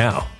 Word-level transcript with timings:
now. 0.00 0.39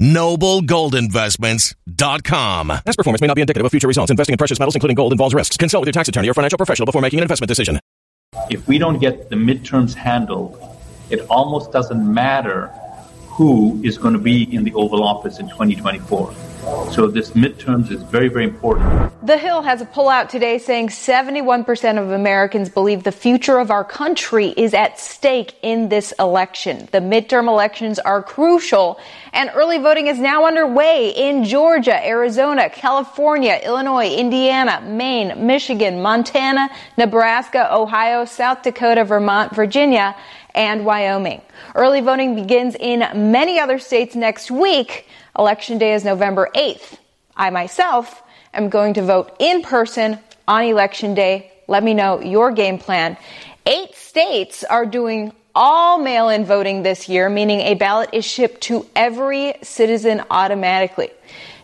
Noblegoldinvestments.com. 0.00 2.68
Past 2.68 2.96
performance 2.96 3.20
may 3.20 3.26
not 3.26 3.34
be 3.34 3.40
indicative 3.40 3.64
of 3.64 3.70
future 3.70 3.88
results. 3.88 4.10
Investing 4.10 4.34
in 4.34 4.38
precious 4.38 4.58
metals, 4.58 4.74
including 4.74 4.94
gold, 4.94 5.12
involves 5.12 5.34
risks. 5.34 5.56
Consult 5.56 5.82
with 5.82 5.88
your 5.88 5.92
tax 5.92 6.08
attorney 6.08 6.28
or 6.28 6.34
financial 6.34 6.56
professional 6.56 6.86
before 6.86 7.02
making 7.02 7.20
an 7.20 7.22
investment 7.22 7.48
decision. 7.48 7.78
If 8.50 8.66
we 8.66 8.78
don't 8.78 8.98
get 8.98 9.30
the 9.30 9.36
midterms 9.36 9.94
handled, 9.94 10.58
it 11.10 11.20
almost 11.30 11.70
doesn't 11.72 12.12
matter 12.12 12.72
who 13.34 13.80
is 13.82 13.98
going 13.98 14.14
to 14.14 14.20
be 14.20 14.44
in 14.54 14.62
the 14.62 14.72
Oval 14.74 15.02
Office 15.02 15.40
in 15.40 15.48
2024. 15.48 16.32
So 16.92 17.08
this 17.08 17.32
midterms 17.32 17.90
is 17.90 18.00
very, 18.02 18.28
very 18.28 18.44
important. 18.44 19.12
The 19.26 19.36
Hill 19.36 19.62
has 19.62 19.80
a 19.80 19.86
pullout 19.86 20.28
today 20.28 20.58
saying 20.58 20.88
71% 20.88 22.00
of 22.00 22.10
Americans 22.10 22.68
believe 22.68 23.02
the 23.02 23.12
future 23.12 23.58
of 23.58 23.70
our 23.70 23.84
country 23.84 24.48
is 24.48 24.72
at 24.72 25.00
stake 25.00 25.56
in 25.62 25.88
this 25.88 26.12
election. 26.18 26.88
The 26.92 27.00
midterm 27.00 27.48
elections 27.48 27.98
are 27.98 28.22
crucial 28.22 29.00
and 29.32 29.50
early 29.54 29.78
voting 29.78 30.06
is 30.06 30.18
now 30.18 30.46
underway 30.46 31.10
in 31.10 31.44
Georgia, 31.44 32.06
Arizona, 32.06 32.70
California, 32.70 33.60
Illinois, 33.64 34.14
Indiana, 34.14 34.80
Maine, 34.82 35.46
Michigan, 35.46 36.00
Montana, 36.00 36.70
Nebraska, 36.96 37.74
Ohio, 37.74 38.24
South 38.24 38.62
Dakota, 38.62 39.04
Vermont, 39.04 39.54
Virginia, 39.54 40.14
and 40.54 40.84
Wyoming. 40.84 41.42
Early 41.74 42.00
voting 42.00 42.34
begins 42.34 42.76
in 42.78 43.00
many 43.32 43.58
other 43.58 43.78
states 43.78 44.14
next 44.14 44.50
week. 44.50 45.06
Election 45.38 45.78
day 45.78 45.94
is 45.94 46.04
November 46.04 46.48
8th. 46.54 46.98
I 47.36 47.50
myself 47.50 48.22
am 48.52 48.68
going 48.68 48.94
to 48.94 49.02
vote 49.02 49.34
in 49.38 49.62
person 49.62 50.18
on 50.46 50.64
election 50.64 51.14
day. 51.14 51.52
Let 51.66 51.82
me 51.82 51.94
know 51.94 52.20
your 52.20 52.52
game 52.52 52.78
plan. 52.78 53.16
Eight 53.66 53.94
states 53.94 54.62
are 54.64 54.86
doing 54.86 55.32
all 55.54 55.98
mail 55.98 56.28
in 56.28 56.44
voting 56.44 56.82
this 56.82 57.08
year, 57.08 57.28
meaning 57.28 57.60
a 57.60 57.74
ballot 57.74 58.10
is 58.12 58.24
shipped 58.24 58.60
to 58.62 58.86
every 58.94 59.54
citizen 59.62 60.22
automatically. 60.30 61.10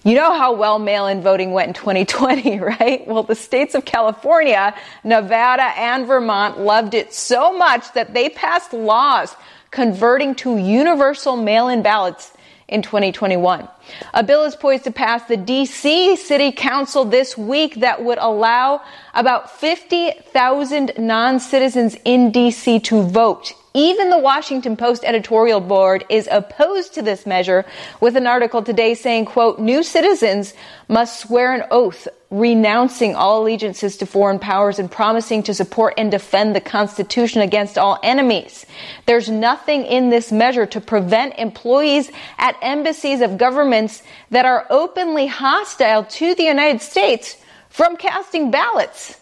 You 0.02 0.14
know 0.14 0.32
how 0.32 0.54
well 0.54 0.78
mail 0.78 1.06
in 1.06 1.20
voting 1.20 1.52
went 1.52 1.68
in 1.68 1.74
2020, 1.74 2.58
right? 2.80 3.06
Well, 3.06 3.22
the 3.22 3.34
states 3.34 3.74
of 3.74 3.84
California, 3.84 4.74
Nevada, 5.04 5.64
and 5.76 6.06
Vermont 6.06 6.58
loved 6.58 6.94
it 6.94 7.12
so 7.12 7.56
much 7.56 7.92
that 7.92 8.14
they 8.14 8.30
passed 8.30 8.72
laws 8.72 9.34
converting 9.70 10.34
to 10.36 10.56
universal 10.56 11.36
mail 11.36 11.68
in 11.68 11.82
ballots 11.82 12.32
in 12.66 12.82
2021. 12.82 13.68
A 14.14 14.22
bill 14.22 14.44
is 14.44 14.56
poised 14.56 14.84
to 14.84 14.90
pass 14.90 15.24
the 15.24 15.36
DC 15.36 16.16
City 16.16 16.52
Council 16.52 17.04
this 17.04 17.36
week 17.36 17.76
that 17.76 18.02
would 18.02 18.18
allow 18.18 18.82
about 19.14 19.50
50,000 19.58 20.92
non-citizens 20.98 21.96
in 22.04 22.32
DC 22.32 22.82
to 22.84 23.02
vote 23.02 23.54
even 23.74 24.10
the 24.10 24.18
Washington 24.18 24.76
Post 24.76 25.04
editorial 25.04 25.60
board 25.60 26.04
is 26.08 26.28
opposed 26.30 26.94
to 26.94 27.02
this 27.02 27.24
measure 27.24 27.64
with 28.00 28.16
an 28.16 28.26
article 28.26 28.62
today 28.62 28.94
saying, 28.94 29.26
quote, 29.26 29.60
new 29.60 29.82
citizens 29.82 30.54
must 30.88 31.20
swear 31.20 31.54
an 31.54 31.64
oath 31.70 32.08
renouncing 32.30 33.14
all 33.14 33.42
allegiances 33.42 33.96
to 33.96 34.06
foreign 34.06 34.38
powers 34.38 34.78
and 34.78 34.90
promising 34.90 35.42
to 35.42 35.54
support 35.54 35.94
and 35.98 36.10
defend 36.10 36.54
the 36.54 36.60
Constitution 36.60 37.42
against 37.42 37.76
all 37.76 37.98
enemies. 38.02 38.66
There's 39.06 39.28
nothing 39.28 39.84
in 39.84 40.10
this 40.10 40.30
measure 40.30 40.66
to 40.66 40.80
prevent 40.80 41.38
employees 41.38 42.10
at 42.38 42.56
embassies 42.62 43.20
of 43.20 43.38
governments 43.80 44.02
that 44.30 44.44
are 44.44 44.66
openly 44.70 45.26
hostile 45.26 46.04
to 46.04 46.34
the 46.34 46.44
United 46.44 46.82
States 46.82 47.36
from 47.68 47.96
casting 47.96 48.50
ballots. 48.50 49.16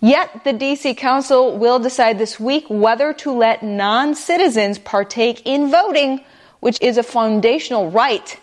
Yet 0.00 0.44
the 0.44 0.52
DC 0.52 0.96
Council 0.96 1.58
will 1.58 1.78
decide 1.78 2.18
this 2.18 2.38
week 2.38 2.66
whether 2.68 3.12
to 3.14 3.32
let 3.32 3.62
non-citizens 3.62 4.78
partake 4.78 5.42
in 5.44 5.70
voting, 5.70 6.20
which 6.60 6.80
is 6.82 6.98
a 6.98 7.02
foundational 7.02 7.90
right 7.90 8.38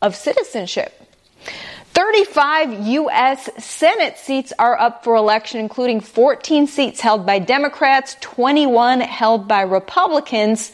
of 0.00 0.16
citizenship. 0.16 0.92
35 1.92 2.86
U.S. 2.88 3.48
Senate 3.64 4.18
seats 4.18 4.52
are 4.58 4.76
up 4.76 5.04
for 5.04 5.14
election, 5.14 5.60
including 5.60 6.00
14 6.00 6.66
seats 6.66 7.00
held 7.00 7.24
by 7.24 7.38
Democrats, 7.38 8.16
21 8.20 9.00
held 9.00 9.46
by 9.46 9.62
Republicans. 9.62 10.72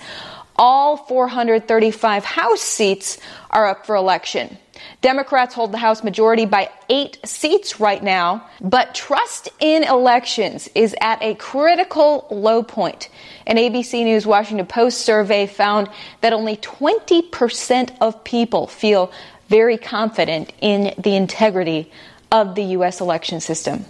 All 0.62 0.98
435 0.98 2.22
House 2.22 2.60
seats 2.60 3.16
are 3.48 3.66
up 3.66 3.86
for 3.86 3.96
election. 3.96 4.58
Democrats 5.00 5.54
hold 5.54 5.72
the 5.72 5.78
House 5.78 6.04
majority 6.04 6.44
by 6.44 6.68
eight 6.90 7.18
seats 7.24 7.80
right 7.80 8.02
now, 8.02 8.46
but 8.60 8.94
trust 8.94 9.48
in 9.58 9.84
elections 9.84 10.68
is 10.74 10.94
at 11.00 11.22
a 11.22 11.34
critical 11.36 12.26
low 12.30 12.62
point. 12.62 13.08
An 13.46 13.56
ABC 13.56 14.04
News 14.04 14.26
Washington 14.26 14.66
Post 14.66 15.00
survey 15.00 15.46
found 15.46 15.88
that 16.20 16.34
only 16.34 16.58
20% 16.58 17.96
of 18.02 18.22
people 18.22 18.66
feel 18.66 19.10
very 19.48 19.78
confident 19.78 20.52
in 20.60 20.92
the 20.98 21.16
integrity 21.16 21.90
of 22.30 22.54
the 22.54 22.64
U.S. 22.64 23.00
election 23.00 23.40
system. 23.40 23.86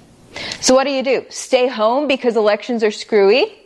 So 0.61 0.77
what 0.77 0.85
do 0.85 0.93
you 0.93 1.03
do? 1.03 1.27
Stay 1.31 1.67
home 1.67 2.07
because 2.07 2.37
elections 2.37 2.85
are 2.85 2.93
screwy? 2.93 3.57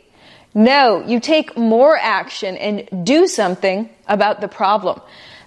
No, 0.55 1.05
you 1.05 1.19
take 1.19 1.57
more 1.57 1.99
action 1.99 2.57
and 2.57 3.05
do 3.05 3.27
something 3.27 3.91
about 4.07 4.41
the 4.41 4.49
problem 4.49 5.01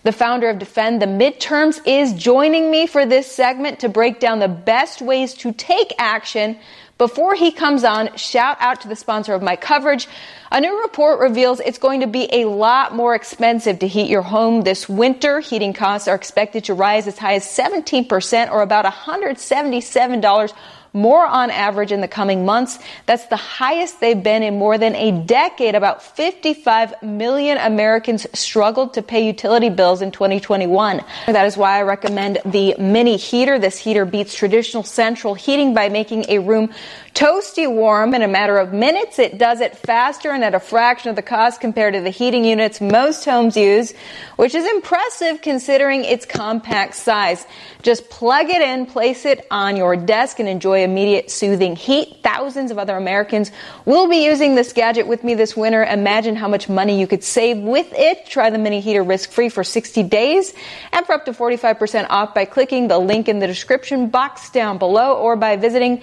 the 0.07 0.13
founder 0.13 0.50
of 0.50 0.57
Defend 0.57 1.01
the 1.01 1.06
Midterms, 1.06 1.81
is 1.86 2.13
joining 2.13 2.71
me 2.71 2.88
for 2.88 3.06
this 3.06 3.30
segment 3.30 3.81
to 3.81 3.89
break 3.89 4.21
down 4.21 4.39
the 4.39 4.48
best 4.48 5.01
ways 5.01 5.33
to 5.33 5.51
take 5.51 5.94
action. 5.98 6.57
Before 6.98 7.36
he 7.36 7.51
comes 7.51 7.83
on, 7.83 8.15
shout 8.15 8.56
out 8.62 8.80
to 8.81 8.88
the 8.88 8.95
sponsor 8.95 9.33
of 9.33 9.42
my 9.42 9.57
coverage. 9.57 10.07
A 10.50 10.62
new 10.62 10.81
report 10.81 11.19
reveals 11.19 11.60
it's 11.60 11.77
going 11.77 12.00
to 12.00 12.07
be 12.07 12.30
a 12.31 12.45
lot 12.45 12.95
more 12.95 13.15
expensive 13.15 13.80
to 13.80 13.88
heat 13.88 14.10
your 14.10 14.21
home 14.21 14.62
this 14.62 14.88
winter. 14.88 15.42
Heating 15.42 15.74
costs 15.74 16.07
are 16.07 16.15
expected 16.15 16.63
to 16.63 16.74
rise 16.74 17.06
as 17.06 17.18
high 17.18 17.33
as 17.33 17.44
17% 17.44 18.50
or 18.50 18.62
about 18.62 18.86
$177 18.86 20.53
more 20.97 21.25
on 21.25 21.51
average 21.51 21.91
in 21.91 22.01
the 22.01 22.07
coming 22.07 22.44
months. 22.44 22.79
That's 23.05 23.27
the 23.27 23.35
highest 23.38 23.99
they've 23.99 24.21
been 24.21 24.41
in 24.41 24.57
more 24.57 24.77
than 24.77 24.95
a 24.95 25.11
decade. 25.11 25.75
About 25.75 26.01
55 26.01 27.03
million 27.03 27.57
Americans 27.59 28.25
struggled 28.33 28.95
to 28.95 29.03
pay 29.03 29.25
utility 29.25 29.69
bills 29.69 30.01
in 30.01 30.11
2021. 30.11 31.03
That 31.27 31.45
is 31.45 31.55
why 31.55 31.77
I 31.77 31.83
recommend 31.83 32.39
the 32.45 32.75
mini 32.79 33.17
heater. 33.17 33.59
This 33.59 33.77
heater 33.77 34.05
beats 34.05 34.33
traditional 34.33 34.83
central 34.83 35.35
heating 35.35 35.75
by 35.75 35.89
making 35.89 36.25
a 36.29 36.39
room 36.39 36.73
toasty 37.13 37.71
warm 37.71 38.13
in 38.13 38.21
a 38.21 38.27
matter 38.27 38.57
of 38.57 38.73
minutes. 38.73 39.19
It 39.19 39.38
does 39.38 39.59
it 39.59 39.77
faster 39.77 40.31
and 40.31 40.43
at 40.43 40.55
a 40.55 40.59
fraction 40.59 41.09
of 41.09 41.15
the 41.15 41.21
cost 41.21 41.61
compared 41.61 41.93
to 41.93 42.01
the 42.01 42.09
heating 42.09 42.45
units 42.45 42.79
most 42.79 43.25
homes 43.25 43.57
use, 43.57 43.93
which 44.35 44.53
is 44.55 44.65
impressive 44.65 45.41
considering 45.41 46.05
its 46.05 46.25
compact 46.25 46.95
size. 46.95 47.45
Just 47.81 48.09
plug 48.09 48.50
it 48.50 48.61
in, 48.61 48.85
place 48.85 49.25
it 49.25 49.45
on 49.50 49.77
your 49.77 49.95
desk, 49.95 50.39
and 50.39 50.47
enjoy 50.47 50.87
immediate 50.88 51.30
soothing 51.30 51.75
heat. 51.75 52.18
Thousands 52.24 52.72
of 52.72 52.80
other 52.80 52.95
Americans 52.95 53.51
will 53.86 54.07
be 54.07 54.25
using 54.25 54.56
this 54.56 54.74
gadget 54.74 55.07
with 55.07 55.24
me 55.24 55.36
this 55.36 55.56
winter. 55.56 55.84
Imagine 55.84 56.36
how 56.36 56.48
much 56.48 56.69
money 56.69 57.00
you 57.00 57.07
could 57.07 57.24
save 57.24 57.57
with 57.57 57.92
it. 57.94 58.25
Try 58.25 58.50
the 58.50 58.57
mini 58.57 58.80
heater 58.80 59.04
risk 59.04 59.31
free 59.31 59.50
for 59.50 59.63
60 59.63 60.04
days 60.04 60.54
and 60.92 61.06
for 61.06 61.13
up 61.13 61.25
to 61.25 61.34
45% 61.34 62.07
off 62.10 62.34
by 62.34 62.45
clicking 62.45 62.88
the 62.88 62.98
link 62.98 63.28
in 63.28 63.39
the 63.39 63.48
description 63.48 64.10
box 64.10 64.50
down 64.50 64.78
below 64.78 65.18
or 65.18 65.36
by 65.36 65.57
visiting 65.57 66.01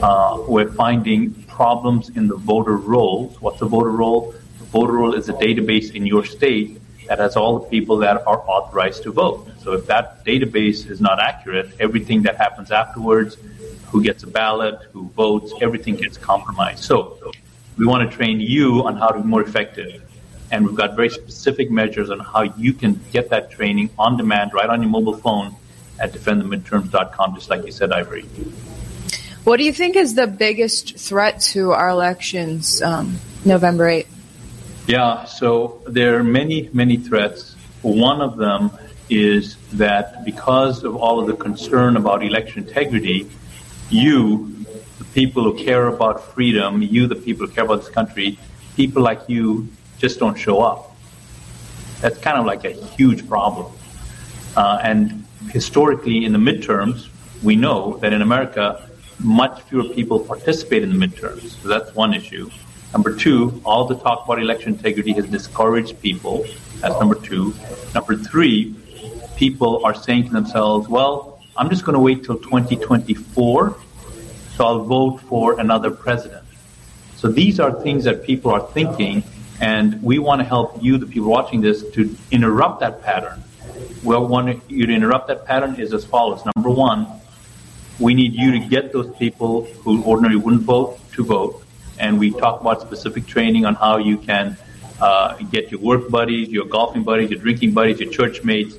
Uh, 0.01 0.43
we're 0.47 0.71
finding 0.71 1.33
problems 1.43 2.09
in 2.09 2.27
the 2.27 2.35
voter 2.35 2.77
rolls. 2.77 3.39
What's 3.41 3.61
a 3.61 3.65
voter 3.65 3.91
roll? 3.91 4.33
The 4.59 4.65
voter 4.65 4.93
roll 4.93 5.13
is 5.13 5.29
a 5.29 5.33
database 5.33 5.93
in 5.93 6.05
your 6.05 6.25
state 6.25 6.81
that 7.07 7.19
has 7.19 7.35
all 7.35 7.59
the 7.59 7.69
people 7.69 7.97
that 7.97 8.25
are 8.27 8.39
authorized 8.47 9.03
to 9.03 9.11
vote. 9.11 9.47
So 9.63 9.73
if 9.73 9.87
that 9.87 10.25
database 10.25 10.89
is 10.89 10.99
not 10.99 11.19
accurate, 11.19 11.71
everything 11.79 12.23
that 12.23 12.37
happens 12.37 12.71
afterwards, 12.71 13.37
who 13.87 14.03
gets 14.03 14.23
a 14.23 14.27
ballot, 14.27 14.79
who 14.91 15.09
votes, 15.09 15.53
everything 15.61 15.95
gets 15.95 16.17
compromised. 16.17 16.83
So 16.83 17.17
we 17.77 17.85
want 17.85 18.09
to 18.09 18.15
train 18.15 18.39
you 18.39 18.85
on 18.85 18.97
how 18.97 19.07
to 19.09 19.19
be 19.21 19.27
more 19.27 19.41
effective. 19.41 20.03
And 20.51 20.65
we've 20.65 20.75
got 20.75 20.95
very 20.95 21.09
specific 21.09 21.71
measures 21.71 22.09
on 22.09 22.19
how 22.19 22.43
you 22.43 22.73
can 22.73 22.99
get 23.11 23.29
that 23.29 23.51
training 23.51 23.89
on 23.97 24.17
demand 24.17 24.53
right 24.53 24.69
on 24.69 24.81
your 24.81 24.91
mobile 24.91 25.17
phone 25.17 25.55
at 25.99 26.11
defendthemidterms.com, 26.11 27.35
just 27.35 27.49
like 27.49 27.65
you 27.65 27.71
said, 27.71 27.91
Ivory. 27.91 28.23
What 29.43 29.57
do 29.57 29.63
you 29.63 29.73
think 29.73 29.95
is 29.95 30.15
the 30.15 30.27
biggest 30.27 30.97
threat 30.97 31.39
to 31.53 31.71
our 31.71 31.89
elections 31.89 32.81
um, 32.81 33.17
November 33.45 33.89
8th? 33.89 34.16
Yeah, 34.87 35.25
so 35.25 35.81
there 35.85 36.17
are 36.17 36.23
many, 36.23 36.69
many 36.71 36.95
threats. 36.95 37.57
One 37.81 38.21
of 38.21 38.37
them 38.37 38.71
is 39.09 39.57
that 39.73 40.23
because 40.23 40.85
of 40.85 40.95
all 40.95 41.19
of 41.19 41.27
the 41.27 41.35
concern 41.35 41.97
about 41.97 42.23
election 42.23 42.65
integrity, 42.65 43.29
you, 43.89 44.65
the 44.97 45.03
people 45.13 45.43
who 45.43 45.61
care 45.61 45.87
about 45.87 46.23
freedom, 46.33 46.81
you, 46.81 47.05
the 47.05 47.15
people 47.15 47.47
who 47.47 47.51
care 47.51 47.65
about 47.65 47.81
this 47.81 47.89
country, 47.89 48.39
people 48.77 49.03
like 49.03 49.19
you 49.27 49.67
just 49.97 50.19
don't 50.19 50.37
show 50.37 50.61
up. 50.61 50.95
That's 51.99 52.17
kind 52.19 52.37
of 52.37 52.45
like 52.45 52.63
a 52.63 52.71
huge 52.71 53.27
problem. 53.27 53.69
Uh, 54.55 54.79
and 54.81 55.25
historically, 55.51 56.23
in 56.23 56.31
the 56.31 56.39
midterms, 56.39 57.09
we 57.43 57.57
know 57.57 57.97
that 57.97 58.13
in 58.13 58.21
America, 58.21 58.89
much 59.19 59.63
fewer 59.63 59.83
people 59.89 60.17
participate 60.17 60.81
in 60.81 60.97
the 60.97 61.07
midterms. 61.07 61.61
So 61.61 61.67
that's 61.67 61.93
one 61.93 62.13
issue. 62.13 62.49
Number 62.93 63.15
two, 63.15 63.61
all 63.65 63.85
the 63.85 63.95
talk 63.95 64.25
about 64.25 64.39
election 64.39 64.73
integrity 64.73 65.11
has 65.13 65.27
discouraged 65.27 66.01
people. 66.01 66.45
That's 66.79 66.97
number 66.99 67.15
two. 67.15 67.53
Number 67.93 68.15
three, 68.15 68.75
people 69.35 69.85
are 69.85 69.93
saying 69.93 70.25
to 70.27 70.31
themselves, 70.31 70.87
well, 70.87 71.39
I'm 71.57 71.69
just 71.69 71.83
going 71.83 71.95
to 71.95 71.99
wait 71.99 72.23
till 72.23 72.37
2024, 72.37 73.77
so 74.55 74.65
I'll 74.65 74.83
vote 74.83 75.17
for 75.21 75.59
another 75.59 75.91
president. 75.91 76.45
So 77.15 77.27
these 77.27 77.59
are 77.59 77.81
things 77.81 78.03
that 78.05 78.23
people 78.23 78.51
are 78.51 78.65
thinking, 78.71 79.23
and 79.59 80.01
we 80.01 80.19
want 80.19 80.39
to 80.39 80.45
help 80.45 80.81
you, 80.81 80.97
the 80.97 81.07
people 81.07 81.29
watching 81.29 81.61
this, 81.61 81.83
to 81.91 82.15
interrupt 82.31 82.79
that 82.81 83.01
pattern. 83.01 83.43
Well, 84.03 84.21
we 84.21 84.27
want 84.27 84.69
you 84.69 84.85
to 84.85 84.93
interrupt 84.93 85.27
that 85.27 85.45
pattern 85.45 85.75
is 85.79 85.93
as 85.93 86.05
follows. 86.05 86.43
Number 86.55 86.69
one, 86.69 87.07
we 87.99 88.13
need 88.13 88.33
you 88.33 88.51
to 88.51 88.59
get 88.59 88.93
those 88.93 89.13
people 89.17 89.65
who 89.83 90.03
ordinarily 90.03 90.39
wouldn't 90.39 90.63
vote 90.63 90.99
to 91.13 91.23
vote. 91.23 91.63
And 91.99 92.19
we 92.19 92.31
talk 92.31 92.61
about 92.61 92.81
specific 92.81 93.27
training 93.27 93.65
on 93.65 93.75
how 93.75 93.97
you 93.97 94.17
can 94.17 94.57
uh, 94.99 95.37
get 95.51 95.71
your 95.71 95.79
work 95.79 96.09
buddies, 96.09 96.49
your 96.49 96.65
golfing 96.65 97.03
buddies, 97.03 97.29
your 97.31 97.39
drinking 97.39 97.73
buddies, 97.73 97.99
your 97.99 98.11
church 98.11 98.43
mates, 98.43 98.75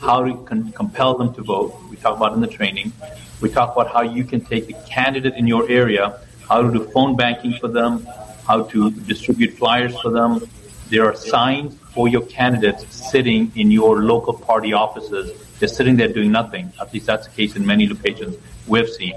how 0.00 0.24
to 0.24 0.36
con- 0.44 0.72
compel 0.72 1.16
them 1.16 1.34
to 1.34 1.42
vote. 1.42 1.78
We 1.90 1.96
talk 1.96 2.16
about 2.16 2.34
in 2.34 2.40
the 2.40 2.46
training. 2.46 2.92
We 3.40 3.48
talk 3.50 3.72
about 3.72 3.92
how 3.92 4.02
you 4.02 4.24
can 4.24 4.40
take 4.40 4.66
the 4.66 4.76
candidate 4.88 5.34
in 5.34 5.46
your 5.46 5.68
area, 5.70 6.20
how 6.48 6.62
to 6.62 6.72
do 6.72 6.84
phone 6.90 7.16
banking 7.16 7.54
for 7.54 7.68
them, 7.68 8.06
how 8.46 8.64
to 8.64 8.90
distribute 8.90 9.54
flyers 9.54 9.98
for 10.00 10.10
them. 10.10 10.46
There 10.88 11.06
are 11.06 11.14
signs 11.14 11.74
for 11.94 12.08
your 12.08 12.22
candidates 12.22 12.94
sitting 12.94 13.52
in 13.56 13.70
your 13.70 14.02
local 14.02 14.34
party 14.34 14.72
offices. 14.72 15.32
They're 15.58 15.68
sitting 15.68 15.96
there 15.96 16.08
doing 16.08 16.32
nothing. 16.32 16.72
At 16.80 16.92
least 16.92 17.06
that's 17.06 17.26
the 17.26 17.32
case 17.32 17.56
in 17.56 17.64
many 17.64 17.88
locations 17.88 18.36
we've 18.66 18.88
seen. 18.88 19.14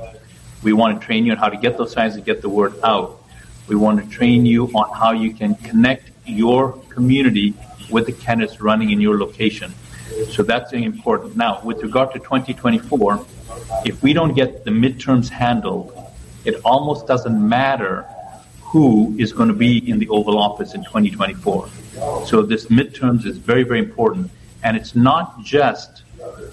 We 0.63 0.73
want 0.73 0.99
to 0.99 1.05
train 1.05 1.25
you 1.25 1.31
on 1.33 1.37
how 1.37 1.49
to 1.49 1.57
get 1.57 1.77
those 1.77 1.91
signs 1.91 2.15
and 2.15 2.23
get 2.23 2.41
the 2.41 2.49
word 2.49 2.75
out. 2.83 3.21
We 3.67 3.75
want 3.75 4.03
to 4.03 4.09
train 4.09 4.45
you 4.45 4.67
on 4.67 4.97
how 4.97 5.11
you 5.11 5.33
can 5.33 5.55
connect 5.55 6.11
your 6.25 6.73
community 6.89 7.53
with 7.89 8.05
the 8.05 8.11
candidates 8.11 8.61
running 8.61 8.91
in 8.91 9.01
your 9.01 9.17
location. 9.17 9.73
So 10.29 10.43
that's 10.43 10.71
important. 10.73 11.35
Now, 11.35 11.61
with 11.63 11.81
regard 11.81 12.13
to 12.13 12.19
2024, 12.19 13.25
if 13.85 14.01
we 14.03 14.13
don't 14.13 14.33
get 14.33 14.63
the 14.63 14.71
midterms 14.71 15.29
handled, 15.29 15.93
it 16.45 16.61
almost 16.63 17.07
doesn't 17.07 17.49
matter 17.49 18.07
who 18.61 19.15
is 19.17 19.31
going 19.33 19.49
to 19.49 19.55
be 19.55 19.89
in 19.89 19.99
the 19.99 20.09
Oval 20.09 20.37
Office 20.37 20.73
in 20.75 20.83
2024. 20.83 21.69
So 22.25 22.43
this 22.43 22.67
midterms 22.67 23.25
is 23.25 23.37
very, 23.37 23.63
very 23.63 23.79
important. 23.79 24.29
And 24.63 24.75
it's 24.77 24.95
not 24.95 25.41
just 25.43 26.03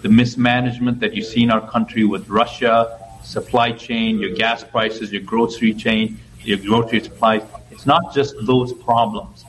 the 0.03 0.09
mismanagement 0.09 1.01
that 1.01 1.15
you 1.15 1.23
see 1.23 1.43
in 1.43 1.51
our 1.51 1.67
country 1.69 2.05
with 2.05 2.29
Russia, 2.29 2.99
supply 3.23 3.73
chain, 3.73 4.19
your 4.19 4.35
gas 4.35 4.63
prices, 4.65 5.13
your 5.13 5.23
grocery 5.23 5.75
chain, 5.75 6.19
your 6.45 6.59
grocery 6.59 7.01
supplies. 7.01 7.43
It's 7.71 7.87
not 7.87 8.15
just 8.15 8.35
those 8.43 8.73
problems. 8.73 9.45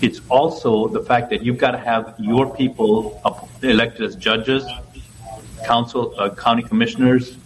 It's 0.00 0.20
also 0.30 0.88
the 0.88 1.02
fact 1.02 1.30
that 1.30 1.42
you've 1.44 1.58
got 1.58 1.72
to 1.72 1.78
have 1.78 2.14
your 2.18 2.54
people 2.54 3.20
elected 3.62 4.02
as 4.02 4.16
judges, 4.16 4.64
council, 5.64 6.14
uh, 6.18 6.30
county 6.30 6.62
commissioners, 6.62 7.36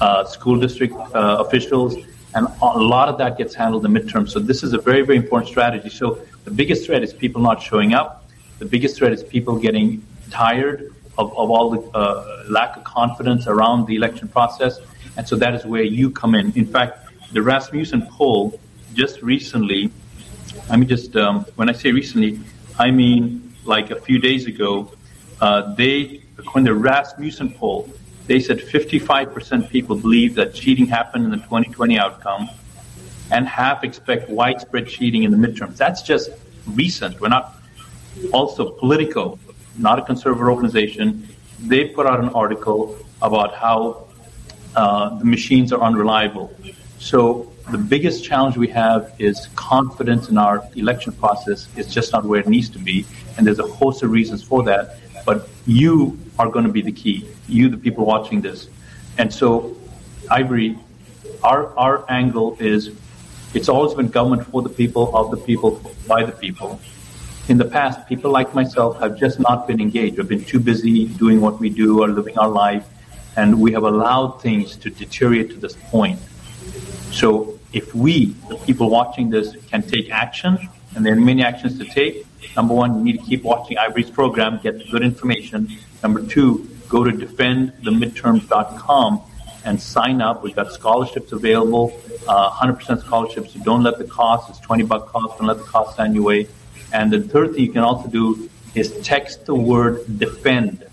uh, 0.00 0.24
school 0.24 0.58
district 0.58 0.94
uh, 0.94 1.44
officials, 1.44 1.96
and 2.34 2.46
a 2.62 2.78
lot 2.78 3.08
of 3.08 3.18
that 3.18 3.38
gets 3.38 3.54
handled 3.54 3.84
in 3.84 3.92
the 3.92 4.00
midterm. 4.00 4.28
So 4.28 4.38
this 4.38 4.62
is 4.62 4.72
a 4.72 4.78
very, 4.78 5.02
very 5.02 5.18
important 5.18 5.48
strategy. 5.48 5.88
So 5.88 6.20
the 6.44 6.50
biggest 6.50 6.86
threat 6.86 7.02
is 7.02 7.12
people 7.12 7.40
not 7.40 7.62
showing 7.62 7.94
up. 7.94 8.24
The 8.58 8.66
biggest 8.66 8.96
threat 8.96 9.12
is 9.12 9.22
people 9.22 9.56
getting 9.56 10.04
tired 10.30 10.92
of, 11.16 11.30
of 11.36 11.50
all 11.50 11.70
the 11.70 11.80
uh, 11.96 12.44
lack 12.48 12.76
of 12.76 12.84
confidence 12.84 13.46
around 13.46 13.86
the 13.86 13.94
election 13.94 14.28
process. 14.28 14.80
And 15.16 15.26
so 15.28 15.36
that 15.36 15.54
is 15.54 15.64
where 15.64 15.82
you 15.82 16.10
come 16.10 16.34
in. 16.34 16.52
In 16.56 16.66
fact, 16.66 17.03
the 17.34 17.42
Rasmussen 17.42 18.06
poll 18.12 18.58
just 18.94 19.20
recently, 19.20 19.90
I 20.70 20.76
mean, 20.76 20.88
just 20.88 21.16
um, 21.16 21.44
when 21.56 21.68
I 21.68 21.72
say 21.72 21.90
recently, 21.90 22.40
I 22.78 22.92
mean 22.92 23.52
like 23.64 23.90
a 23.90 24.00
few 24.00 24.18
days 24.18 24.46
ago, 24.46 24.92
uh, 25.40 25.74
they, 25.74 26.22
when 26.52 26.62
the 26.62 26.72
Rasmussen 26.72 27.52
poll, 27.54 27.90
they 28.28 28.38
said 28.38 28.60
55% 28.60 29.68
people 29.68 29.96
believe 29.96 30.36
that 30.36 30.54
cheating 30.54 30.86
happened 30.86 31.24
in 31.24 31.30
the 31.30 31.38
2020 31.38 31.98
outcome, 31.98 32.48
and 33.32 33.48
half 33.48 33.82
expect 33.82 34.30
widespread 34.30 34.86
cheating 34.86 35.24
in 35.24 35.32
the 35.32 35.36
midterms. 35.36 35.76
That's 35.76 36.02
just 36.02 36.30
recent. 36.68 37.20
We're 37.20 37.28
not 37.28 37.60
also 38.32 38.70
political, 38.70 39.40
not 39.76 39.98
a 39.98 40.02
conservative 40.02 40.46
organization. 40.46 41.28
They 41.58 41.86
put 41.86 42.06
out 42.06 42.20
an 42.20 42.28
article 42.28 42.96
about 43.20 43.56
how 43.56 44.06
uh, 44.76 45.18
the 45.18 45.24
machines 45.24 45.72
are 45.72 45.80
unreliable. 45.80 46.54
So 47.04 47.52
the 47.70 47.76
biggest 47.76 48.24
challenge 48.24 48.56
we 48.56 48.68
have 48.68 49.12
is 49.18 49.48
confidence 49.56 50.30
in 50.30 50.38
our 50.38 50.66
election 50.74 51.12
process 51.12 51.68
is 51.76 51.92
just 51.92 52.12
not 52.12 52.24
where 52.24 52.40
it 52.40 52.48
needs 52.48 52.70
to 52.70 52.78
be, 52.78 53.04
and 53.36 53.46
there's 53.46 53.58
a 53.58 53.66
host 53.66 54.02
of 54.02 54.10
reasons 54.10 54.42
for 54.42 54.62
that. 54.62 54.96
But 55.26 55.46
you 55.66 56.18
are 56.38 56.48
going 56.48 56.64
to 56.64 56.72
be 56.72 56.80
the 56.80 56.92
key. 56.92 57.28
You, 57.46 57.68
the 57.68 57.76
people 57.76 58.06
watching 58.06 58.40
this, 58.40 58.70
and 59.18 59.30
so, 59.30 59.76
Ivory, 60.30 60.78
our 61.42 61.76
our 61.76 62.10
angle 62.10 62.56
is 62.58 62.90
it's 63.52 63.68
always 63.68 63.92
been 63.92 64.08
government 64.08 64.46
for 64.46 64.62
the 64.62 64.70
people, 64.70 65.14
of 65.14 65.30
the 65.30 65.36
people, 65.36 65.82
by 66.08 66.24
the 66.24 66.32
people. 66.32 66.80
In 67.48 67.58
the 67.58 67.66
past, 67.66 68.08
people 68.08 68.30
like 68.30 68.54
myself 68.54 68.98
have 69.00 69.18
just 69.18 69.38
not 69.38 69.68
been 69.68 69.78
engaged. 69.78 70.16
We've 70.16 70.26
been 70.26 70.46
too 70.46 70.58
busy 70.58 71.04
doing 71.04 71.42
what 71.42 71.60
we 71.60 71.68
do 71.68 72.02
or 72.02 72.08
living 72.08 72.38
our 72.38 72.48
life, 72.48 72.86
and 73.36 73.60
we 73.60 73.72
have 73.72 73.82
allowed 73.82 74.40
things 74.40 74.74
to 74.76 74.88
deteriorate 74.88 75.50
to 75.50 75.56
this 75.56 75.76
point. 75.90 76.18
So 77.14 77.58
if 77.72 77.94
we, 77.94 78.34
the 78.48 78.56
people 78.56 78.90
watching 78.90 79.30
this, 79.30 79.54
can 79.70 79.82
take 79.82 80.10
action, 80.10 80.68
and 80.96 81.06
there 81.06 81.12
are 81.12 81.16
many 81.16 81.44
actions 81.44 81.78
to 81.78 81.84
take, 81.84 82.26
number 82.56 82.74
one, 82.74 82.98
you 82.98 83.04
need 83.04 83.20
to 83.20 83.24
keep 83.24 83.44
watching 83.44 83.78
Ivory's 83.78 84.10
program, 84.10 84.58
get 84.60 84.90
good 84.90 85.04
information. 85.04 85.68
Number 86.02 86.26
two, 86.26 86.68
go 86.88 87.04
to 87.04 87.12
defendthemidterms.com 87.12 89.22
and 89.64 89.80
sign 89.80 90.20
up. 90.20 90.42
We've 90.42 90.56
got 90.56 90.72
scholarships 90.72 91.30
available, 91.30 91.96
uh, 92.26 92.50
100% 92.50 93.00
scholarships. 93.00 93.52
So 93.52 93.60
don't 93.60 93.84
let 93.84 93.98
the 93.98 94.04
cost, 94.04 94.50
it's 94.50 94.58
20 94.58 94.82
buck 94.82 95.06
cost, 95.06 95.38
don't 95.38 95.46
let 95.46 95.58
the 95.58 95.64
cost 95.64 95.94
stand 95.94 96.16
your 96.16 96.24
way. 96.24 96.48
And 96.92 97.12
the 97.12 97.20
third 97.20 97.52
thing 97.52 97.62
you 97.62 97.72
can 97.72 97.84
also 97.84 98.08
do 98.08 98.50
is 98.74 98.92
text 99.04 99.46
the 99.46 99.54
word 99.54 100.18
defend 100.18 100.84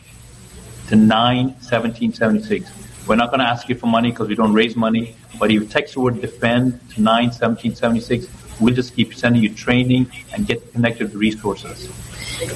to 0.89 0.95
91776. 0.95 2.69
We're 3.11 3.17
not 3.17 3.29
going 3.29 3.41
to 3.41 3.45
ask 3.45 3.67
you 3.67 3.75
for 3.75 3.87
money 3.87 4.11
because 4.11 4.29
we 4.29 4.35
don't 4.35 4.53
raise 4.53 4.77
money, 4.77 5.17
but 5.37 5.51
if 5.51 5.55
you 5.55 5.65
text 5.65 5.95
the 5.95 5.99
word 5.99 6.21
defend 6.21 6.79
to 6.91 7.01
91776, 7.01 8.25
we'll 8.61 8.73
just 8.73 8.95
keep 8.95 9.13
sending 9.13 9.43
you 9.43 9.53
training 9.53 10.09
and 10.33 10.47
get 10.47 10.71
connected 10.71 11.11
to 11.11 11.17
resources. 11.17 11.89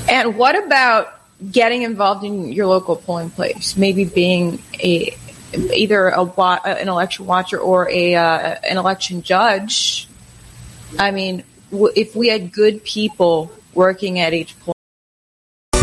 And 0.08 0.38
what 0.38 0.58
about 0.58 1.20
getting 1.52 1.82
involved 1.82 2.24
in 2.24 2.54
your 2.54 2.68
local 2.68 2.96
polling 2.96 3.32
place? 3.32 3.76
Maybe 3.76 4.06
being 4.06 4.62
a 4.82 5.18
either 5.54 6.08
a, 6.08 6.22
an 6.22 6.88
election 6.88 7.26
watcher 7.26 7.58
or 7.58 7.90
a 7.90 8.16
uh, 8.16 8.56
an 8.64 8.78
election 8.78 9.24
judge. 9.24 10.08
I 10.98 11.12
mean, 11.12 11.44
if 11.74 12.16
we 12.16 12.30
had 12.30 12.54
good 12.54 12.82
people 12.86 13.52
working 13.74 14.20
at 14.20 14.34
each 14.34 14.58
point. 14.62 14.75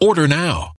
Order 0.00 0.28
now. 0.28 0.77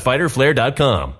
www.fighterflare.com. 0.00 1.19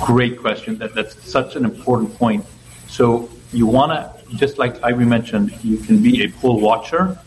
Great 0.00 0.38
question. 0.38 0.78
That, 0.78 0.94
that's 0.94 1.14
such 1.28 1.56
an 1.56 1.64
important 1.64 2.14
point. 2.16 2.44
So 2.88 3.28
you 3.52 3.66
want 3.66 3.92
to, 3.92 4.36
just 4.36 4.58
like 4.58 4.82
Ivy 4.82 5.04
mentioned, 5.04 5.52
you 5.62 5.78
can 5.78 6.02
be 6.02 6.24
a 6.24 6.28
poll 6.28 6.60
watcher, 6.60 7.18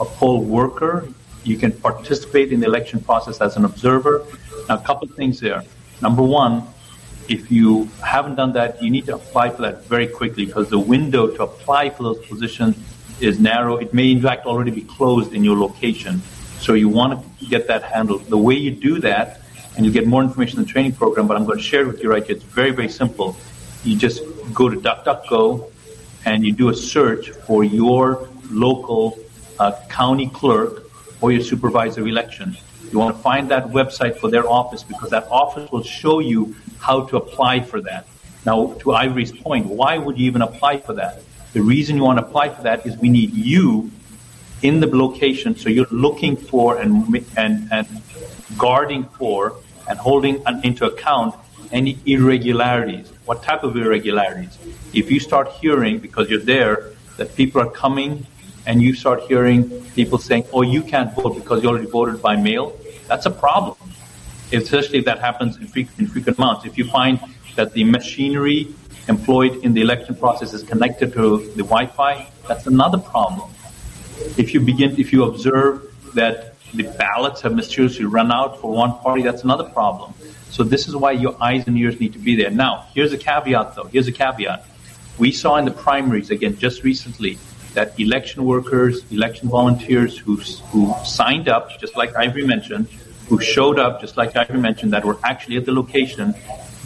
a 0.00 0.04
poll 0.04 0.42
worker. 0.42 1.08
You 1.44 1.56
can 1.56 1.72
participate 1.72 2.52
in 2.52 2.60
the 2.60 2.66
election 2.66 3.00
process 3.00 3.40
as 3.40 3.56
an 3.56 3.64
observer. 3.64 4.24
Now, 4.68 4.78
a 4.78 4.82
couple 4.82 5.08
things 5.08 5.40
there. 5.40 5.62
Number 6.00 6.22
one, 6.22 6.66
if 7.28 7.50
you 7.50 7.88
haven't 8.04 8.34
done 8.34 8.52
that, 8.54 8.82
you 8.82 8.90
need 8.90 9.06
to 9.06 9.14
apply 9.14 9.50
for 9.50 9.62
that 9.62 9.84
very 9.84 10.06
quickly 10.08 10.44
because 10.44 10.68
the 10.68 10.78
window 10.78 11.28
to 11.28 11.44
apply 11.44 11.90
for 11.90 12.02
those 12.02 12.26
positions 12.26 12.76
is 13.20 13.38
narrow. 13.38 13.76
It 13.76 13.94
may, 13.94 14.10
in 14.10 14.20
fact, 14.20 14.46
already 14.46 14.72
be 14.72 14.82
closed 14.82 15.32
in 15.32 15.44
your 15.44 15.56
location. 15.56 16.20
So 16.58 16.74
you 16.74 16.88
want 16.88 17.38
to 17.38 17.46
get 17.46 17.68
that 17.68 17.84
handled. 17.84 18.26
The 18.26 18.38
way 18.38 18.54
you 18.54 18.72
do 18.72 18.98
that 19.00 19.41
and 19.76 19.86
you 19.86 19.92
get 19.92 20.06
more 20.06 20.22
information 20.22 20.58
in 20.58 20.66
the 20.66 20.70
training 20.70 20.92
program, 20.92 21.26
but 21.26 21.36
I'm 21.36 21.44
going 21.44 21.58
to 21.58 21.64
share 21.64 21.82
it 21.82 21.86
with 21.86 22.02
you 22.02 22.10
right 22.10 22.24
here. 22.24 22.36
It's 22.36 22.44
very, 22.44 22.70
very 22.70 22.88
simple. 22.88 23.36
You 23.84 23.96
just 23.96 24.22
go 24.52 24.68
to 24.68 24.76
DuckDuckGo 24.76 25.70
and 26.24 26.44
you 26.44 26.52
do 26.52 26.68
a 26.68 26.74
search 26.74 27.30
for 27.30 27.64
your 27.64 28.28
local 28.50 29.18
uh, 29.58 29.72
county 29.88 30.28
clerk 30.28 30.90
or 31.20 31.32
your 31.32 31.42
supervisor 31.42 32.06
election. 32.06 32.56
You 32.90 32.98
want 32.98 33.16
to 33.16 33.22
find 33.22 33.50
that 33.50 33.68
website 33.68 34.18
for 34.18 34.28
their 34.28 34.46
office 34.48 34.82
because 34.82 35.10
that 35.10 35.26
office 35.30 35.70
will 35.72 35.82
show 35.82 36.18
you 36.18 36.54
how 36.78 37.06
to 37.06 37.16
apply 37.16 37.60
for 37.60 37.80
that. 37.82 38.06
Now, 38.44 38.74
to 38.80 38.92
Ivory's 38.92 39.32
point, 39.32 39.66
why 39.66 39.98
would 39.98 40.18
you 40.18 40.26
even 40.26 40.42
apply 40.42 40.78
for 40.78 40.92
that? 40.94 41.22
The 41.52 41.62
reason 41.62 41.96
you 41.96 42.02
want 42.02 42.18
to 42.18 42.26
apply 42.26 42.50
for 42.50 42.62
that 42.62 42.86
is 42.86 42.96
we 42.98 43.08
need 43.08 43.32
you 43.34 43.90
in 44.62 44.80
the 44.80 44.86
location, 44.86 45.56
so 45.56 45.68
you're 45.68 45.86
looking 45.90 46.36
for 46.36 46.80
and 46.80 46.92
and 47.36 47.68
and 47.72 47.86
guarding 48.58 49.04
for 49.04 49.56
and 49.88 49.98
holding 49.98 50.42
into 50.62 50.86
account 50.86 51.34
any 51.72 51.98
irregularities. 52.06 53.10
What 53.24 53.42
type 53.42 53.64
of 53.64 53.76
irregularities? 53.76 54.58
If 54.92 55.10
you 55.10 55.20
start 55.20 55.50
hearing, 55.52 55.98
because 55.98 56.28
you're 56.28 56.40
there, 56.40 56.90
that 57.16 57.34
people 57.34 57.60
are 57.60 57.70
coming 57.70 58.26
and 58.66 58.80
you 58.80 58.94
start 58.94 59.22
hearing 59.22 59.82
people 59.94 60.18
saying, 60.18 60.44
oh, 60.52 60.62
you 60.62 60.82
can't 60.82 61.14
vote 61.14 61.34
because 61.34 61.62
you 61.62 61.68
already 61.68 61.86
voted 61.86 62.22
by 62.22 62.36
mail, 62.36 62.76
that's 63.08 63.26
a 63.26 63.30
problem. 63.30 63.76
Especially 64.52 64.98
if 64.98 65.04
that 65.06 65.18
happens 65.18 65.56
in, 65.56 65.66
frequent, 65.66 65.98
in 65.98 66.06
frequent 66.06 66.38
amounts. 66.38 66.66
If 66.66 66.76
you 66.76 66.84
find 66.84 67.18
that 67.56 67.72
the 67.72 67.84
machinery 67.84 68.68
employed 69.08 69.64
in 69.64 69.72
the 69.72 69.80
election 69.80 70.14
process 70.14 70.52
is 70.52 70.62
connected 70.62 71.12
to 71.14 71.38
the 71.56 71.64
Wi-Fi, 71.64 72.30
that's 72.46 72.66
another 72.66 72.98
problem. 72.98 73.50
If 74.36 74.54
you 74.54 74.60
begin, 74.60 74.98
if 75.00 75.12
you 75.12 75.24
observe 75.24 75.92
that 76.14 76.51
the 76.74 76.84
ballots 76.98 77.40
have 77.42 77.54
mysteriously 77.54 78.04
run 78.04 78.32
out 78.32 78.60
for 78.60 78.72
one 78.72 78.98
party, 78.98 79.22
that's 79.22 79.44
another 79.44 79.64
problem. 79.64 80.14
So 80.50 80.62
this 80.62 80.88
is 80.88 80.96
why 80.96 81.12
your 81.12 81.36
eyes 81.42 81.66
and 81.66 81.76
ears 81.78 81.98
need 81.98 82.12
to 82.12 82.18
be 82.18 82.36
there. 82.36 82.50
Now, 82.50 82.86
here's 82.94 83.12
a 83.12 83.18
caveat 83.18 83.74
though. 83.74 83.84
Here's 83.84 84.08
a 84.08 84.12
caveat. 84.12 84.66
We 85.18 85.32
saw 85.32 85.56
in 85.56 85.64
the 85.64 85.70
primaries, 85.70 86.30
again, 86.30 86.58
just 86.58 86.82
recently, 86.84 87.38
that 87.74 87.98
election 87.98 88.44
workers, 88.44 89.02
election 89.10 89.48
volunteers 89.48 90.18
who, 90.18 90.36
who 90.36 90.94
signed 91.04 91.48
up, 91.48 91.70
just 91.80 91.96
like 91.96 92.14
Ivory 92.16 92.46
mentioned, 92.46 92.88
who 93.28 93.40
showed 93.40 93.78
up, 93.78 94.00
just 94.00 94.16
like 94.16 94.36
Ivory 94.36 94.58
mentioned, 94.58 94.92
that 94.92 95.04
were 95.04 95.18
actually 95.24 95.56
at 95.56 95.64
the 95.64 95.72
location, 95.72 96.34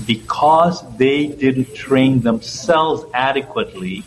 because 0.07 0.85
they 0.97 1.27
didn't 1.27 1.75
train 1.75 2.21
themselves 2.21 3.05
adequately, 3.15 4.05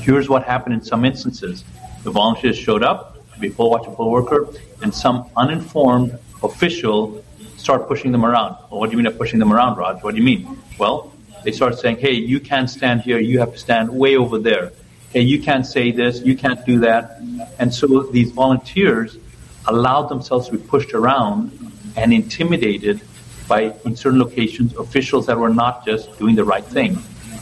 here's 0.00 0.28
what 0.28 0.42
happened 0.42 0.74
in 0.74 0.82
some 0.82 1.04
instances. 1.04 1.64
The 2.02 2.10
volunteers 2.10 2.56
showed 2.56 2.82
up, 2.82 3.18
be 3.40 3.50
poll 3.50 3.70
watcher, 3.70 3.90
poll 3.90 4.10
worker, 4.10 4.48
and 4.82 4.94
some 4.94 5.30
uninformed 5.36 6.18
official 6.42 7.24
start 7.56 7.88
pushing 7.88 8.12
them 8.12 8.24
around. 8.24 8.56
Well, 8.70 8.80
what 8.80 8.90
do 8.90 8.96
you 8.96 9.02
mean 9.02 9.12
by 9.12 9.16
pushing 9.16 9.38
them 9.38 9.52
around, 9.52 9.76
Raj? 9.76 10.02
What 10.02 10.12
do 10.14 10.18
you 10.18 10.24
mean? 10.24 10.58
Well, 10.78 11.12
they 11.44 11.52
start 11.52 11.78
saying, 11.78 11.98
hey, 11.98 12.12
you 12.12 12.40
can't 12.40 12.68
stand 12.68 13.02
here, 13.02 13.18
you 13.18 13.38
have 13.38 13.52
to 13.52 13.58
stand 13.58 13.90
way 13.90 14.16
over 14.16 14.38
there. 14.38 14.72
Hey, 15.10 15.22
you 15.22 15.42
can't 15.42 15.66
say 15.66 15.90
this, 15.90 16.20
you 16.20 16.36
can't 16.36 16.64
do 16.64 16.80
that. 16.80 17.20
And 17.58 17.72
so 17.74 18.02
these 18.04 18.30
volunteers 18.30 19.18
allowed 19.66 20.08
themselves 20.08 20.48
to 20.48 20.52
be 20.52 20.58
pushed 20.58 20.94
around 20.94 21.72
and 21.96 22.12
intimidated 22.12 23.00
by, 23.48 23.74
in 23.84 23.96
certain 23.96 24.18
locations, 24.18 24.76
officials 24.76 25.26
that 25.26 25.38
were 25.38 25.50
not 25.50 25.84
just 25.84 26.18
doing 26.18 26.34
the 26.36 26.44
right 26.44 26.64
thing. 26.64 26.98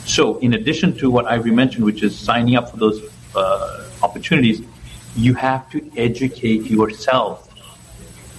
So, 0.07 0.39
in 0.39 0.55
addition 0.55 0.97
to 0.99 1.11
what 1.11 1.27
Ivory 1.27 1.51
mentioned, 1.51 1.85
which 1.85 2.03
is 2.03 2.19
signing 2.19 2.57
up 2.57 2.71
for 2.71 2.79
those 2.79 3.03
uh, 3.37 3.87
opportunities, 4.03 4.63
you 5.17 5.35
have 5.35 5.71
to 5.71 5.91
educate 5.97 6.65
yourself. 6.65 7.45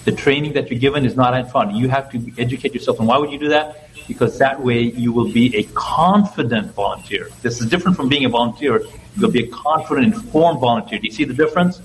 The 0.05 0.11
training 0.11 0.53
that 0.53 0.69
you're 0.69 0.79
given 0.79 1.05
is 1.05 1.15
not 1.15 1.37
in 1.37 1.45
front. 1.45 1.75
You 1.75 1.89
have 1.89 2.11
to 2.11 2.31
educate 2.37 2.73
yourself. 2.73 2.99
And 2.99 3.07
why 3.07 3.17
would 3.17 3.31
you 3.31 3.39
do 3.39 3.49
that? 3.49 3.89
Because 4.07 4.39
that 4.39 4.61
way 4.61 4.81
you 4.81 5.11
will 5.11 5.31
be 5.31 5.55
a 5.55 5.63
confident 5.73 6.73
volunteer. 6.73 7.29
This 7.41 7.61
is 7.61 7.69
different 7.69 7.97
from 7.97 8.09
being 8.09 8.25
a 8.25 8.29
volunteer. 8.29 8.81
You'll 9.17 9.31
be 9.31 9.43
a 9.43 9.47
confident, 9.47 10.15
informed 10.15 10.59
volunteer. 10.59 10.99
Do 10.99 11.05
you 11.05 11.13
see 11.13 11.25
the 11.25 11.33
difference? 11.33 11.81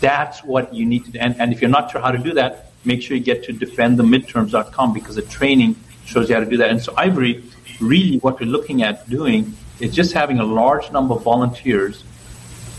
That's 0.00 0.44
what 0.44 0.74
you 0.74 0.84
need 0.84 1.04
to 1.06 1.10
do. 1.12 1.18
And, 1.18 1.40
and 1.40 1.52
if 1.52 1.60
you're 1.60 1.70
not 1.70 1.90
sure 1.90 2.00
how 2.00 2.10
to 2.10 2.18
do 2.18 2.34
that, 2.34 2.72
make 2.84 3.02
sure 3.02 3.16
you 3.16 3.22
get 3.22 3.44
to 3.44 3.52
defendthemidterms.com 3.52 4.92
because 4.92 5.16
the 5.16 5.22
training 5.22 5.76
shows 6.04 6.28
you 6.28 6.34
how 6.34 6.40
to 6.40 6.50
do 6.50 6.56
that. 6.58 6.70
And 6.70 6.80
so 6.80 6.94
Ivory, 6.96 7.44
really 7.80 8.18
what 8.18 8.40
we're 8.40 8.46
looking 8.46 8.82
at 8.82 9.08
doing 9.08 9.54
is 9.80 9.94
just 9.94 10.12
having 10.12 10.38
a 10.38 10.44
large 10.44 10.90
number 10.90 11.14
of 11.14 11.22
volunteers, 11.22 12.04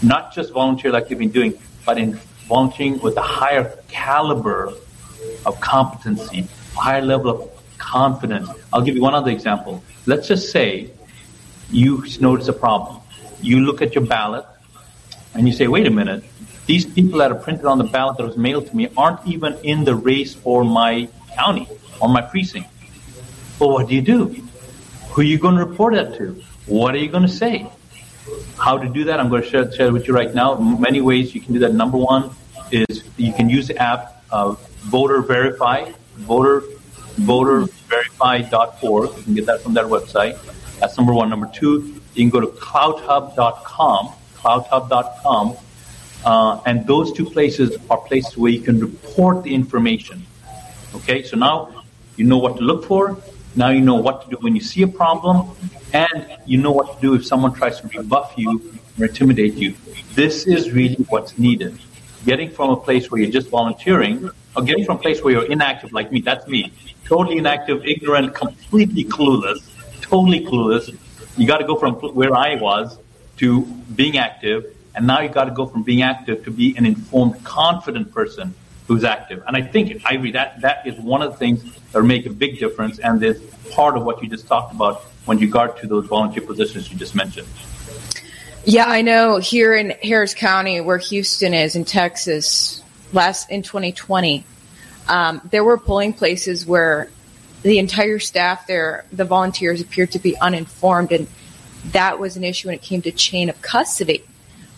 not 0.02 0.34
just 0.34 0.52
volunteer 0.54 0.92
like 0.92 1.10
you've 1.10 1.20
been 1.20 1.32
doing, 1.32 1.54
but 1.86 1.98
in 1.98 2.20
volunteering 2.48 3.00
with 3.00 3.18
a 3.18 3.22
higher 3.22 3.78
caliber 3.88 4.74
of 5.46 5.60
competency, 5.62 6.48
higher 6.74 7.02
level 7.02 7.30
of 7.30 7.78
confidence. 7.78 8.50
I'll 8.72 8.82
give 8.82 8.96
you 8.96 9.02
one 9.02 9.16
other 9.16 9.32
example. 9.32 9.84
Let's 10.06 10.28
just 10.28 10.52
say 10.52 10.92
you 11.72 12.06
notice 12.20 12.48
a 12.48 12.54
problem. 12.54 13.02
You 13.42 13.62
look 13.62 13.82
at 13.82 13.96
your 13.96 14.06
ballot 14.06 14.46
and 15.34 15.48
you 15.48 15.54
say, 15.54 15.68
wait 15.68 15.88
a 15.88 15.92
minute, 15.92 16.24
these 16.66 16.86
people 16.86 17.20
that 17.20 17.32
are 17.32 17.36
printed 17.36 17.66
on 17.66 17.78
the 17.78 17.84
ballot 17.84 18.18
that 18.18 18.26
was 18.26 18.38
mailed 18.38 18.68
to 18.68 18.76
me 18.76 18.90
aren't 18.96 19.26
even 19.26 19.58
in 19.64 19.84
the 19.86 19.96
race 19.96 20.34
for 20.34 20.64
my 20.64 21.08
county 21.36 21.68
or 22.02 22.10
my 22.10 22.22
precinct. 22.22 22.70
Well, 23.60 23.72
what 23.72 23.88
do 23.88 23.96
you 23.96 24.02
do? 24.02 24.36
Who 25.10 25.22
are 25.22 25.26
you 25.26 25.38
going 25.38 25.56
to 25.56 25.66
report 25.66 25.94
that 25.96 26.16
to? 26.18 26.42
What 26.66 26.96
are 26.96 27.00
you 27.00 27.10
going 27.10 27.24
to 27.24 27.34
say? 27.34 27.70
How 28.58 28.78
to 28.78 28.88
do 28.88 29.06
that, 29.06 29.20
I'm 29.20 29.30
going 29.30 29.44
to 29.44 29.50
share, 29.50 29.72
share 29.72 29.92
with 29.92 30.08
you 30.08 30.13
right 30.13 30.34
now. 30.34 30.56
Many 30.56 31.02
ways 31.02 31.34
you 31.34 31.42
can 31.42 31.54
do 31.54 31.60
that. 31.60 31.74
Number 31.74 31.98
one 31.98 32.32
is 32.72 33.04
you 33.18 33.34
can 33.34 33.50
use 33.50 33.68
the 33.68 33.78
app 33.78 34.24
uh, 34.32 34.52
Voter 34.92 35.22
Verify, 35.22 35.92
voter 36.15 36.63
voterverify.org. 37.20 39.18
You 39.18 39.24
can 39.24 39.34
get 39.34 39.46
that 39.46 39.62
from 39.62 39.74
their 39.74 39.86
website. 39.86 40.38
That's 40.80 40.98
number 40.98 41.13
one. 41.13 41.30
Number 41.30 41.50
two, 41.54 42.02
you 42.13 42.24
can 42.24 42.30
go 42.30 42.39
to 42.39 42.48
cloudhub.com, 42.48 44.13
cloudhub.com, 44.36 45.58
uh, 46.26 46.62
and 46.65 46.88
those 46.88 47.12
two 47.12 47.26
places 47.26 47.78
are 47.89 47.98
places 47.98 48.38
where 48.38 48.52
you 48.52 48.62
can 48.62 48.80
report 48.80 49.44
the 49.44 49.54
information. 49.54 50.26
Okay, 50.96 51.24
so 51.24 51.38
now 51.38 51.84
you 52.15 52.26
know 52.26 52.38
what 52.38 52.58
to 52.58 52.63
look 52.63 52.86
for. 52.86 53.18
Now 53.56 53.70
you 53.70 53.82
know 53.82 53.96
what 53.96 54.24
to 54.24 54.30
do 54.30 54.38
when 54.42 54.56
you 54.56 54.62
see 54.62 54.84
a 54.84 54.88
problem, 54.88 55.56
and 55.93 56.38
you 56.45 56.58
know 56.58 56.71
what 56.71 56.95
to 56.95 57.02
do 57.02 57.13
if 57.15 57.25
someone 57.25 57.54
tries 57.54 57.80
to 57.82 57.88
rebuff 57.88 58.34
you 58.38 58.73
or 58.99 59.06
intimidate 59.06 59.56
you. 59.56 59.75
This 60.13 60.45
is 60.47 60.71
really 60.71 61.04
what's 61.10 61.38
needed. 61.38 61.80
Getting 62.25 62.49
from 62.52 62.71
a 62.71 62.78
place 62.78 63.10
where 63.10 63.21
you're 63.21 63.32
just 63.32 63.47
volunteering, 63.47 64.30
or 64.56 64.63
getting 64.63 64.86
from 64.86 64.97
a 64.97 64.99
place 64.99 65.23
where 65.23 65.34
you're 65.34 65.52
inactive, 65.52 65.93
like 65.93 66.12
me, 66.12 66.21
that's 66.21 66.47
me. 66.47 66.71
Totally 67.06 67.38
inactive, 67.38 67.86
ignorant, 67.86 68.36
completely 68.36 69.06
clueless, 69.06 69.60
totally 70.02 70.45
clueless. 70.45 70.95
You 71.38 71.47
got 71.47 71.60
to 71.60 71.65
go 71.65 71.75
from 71.75 71.95
where 71.95 72.36
I 72.36 72.56
was 72.56 72.99
to 73.38 73.62
being 73.95 74.17
active, 74.17 74.75
and 74.95 75.08
now 75.08 75.21
you 75.21 75.30
got 75.30 75.45
to 75.45 75.52
go 75.52 75.65
from 75.65 75.84
being 75.84 76.02
active 76.02 76.43
to 76.43 76.52
be 76.52 76.75
an 76.78 76.86
informed, 76.86 77.43
confident 77.43 78.12
person 78.13 78.54
who's 78.89 79.04
active. 79.04 79.43
And 79.45 79.56
I 79.56 79.62
think, 79.62 80.02
Ivy, 80.04 80.32
that, 80.32 80.62
that 80.62 80.86
is 80.88 80.99
one 80.99 81.21
of 81.21 81.32
the 81.32 81.38
things 81.38 81.63
that 81.91 82.02
make 82.02 82.25
a 82.25 82.32
big 82.32 82.58
difference, 82.58 82.97
and 82.97 83.23
is 83.23 83.39
part 83.69 83.95
of 83.95 84.04
what 84.04 84.21
you 84.23 84.28
just 84.28 84.47
talked 84.47 84.73
about 84.73 85.04
when 85.25 85.38
you 85.38 85.47
got 85.47 85.78
to 85.78 85.88
those 85.88 86.08
volunteer 86.08 86.41
positions 86.41 86.91
you 86.91 86.97
just 86.97 87.13
mentioned. 87.13 87.47
Yeah, 88.65 88.86
I 88.88 89.04
know 89.04 89.38
here 89.38 89.75
in 89.75 89.91
Harris 90.02 90.34
County, 90.34 90.82
where 90.82 90.97
Houston 90.97 91.54
is 91.54 91.75
in 91.75 91.86
Texas, 91.86 92.82
last 93.13 93.52
in 93.52 93.62
2020, 93.62 94.43
um, 95.08 95.39
there 95.52 95.63
were 95.63 95.78
polling 95.78 96.13
places 96.13 96.65
where 96.65 97.12
the 97.62 97.78
entire 97.78 98.17
staff 98.17 98.65
there, 98.65 99.06
the 99.12 99.23
volunteers 99.23 99.82
appeared 99.82 100.13
to 100.13 100.19
be 100.19 100.36
uninformed, 100.39 101.12
and 101.12 101.28
that 101.91 102.17
was 102.17 102.38
an 102.38 102.43
issue 102.43 102.69
when 102.69 102.75
it 102.75 102.82
came 102.82 103.04
to 103.04 103.12
chain 103.12 103.49
of 103.49 103.62
custody. 103.62 104.23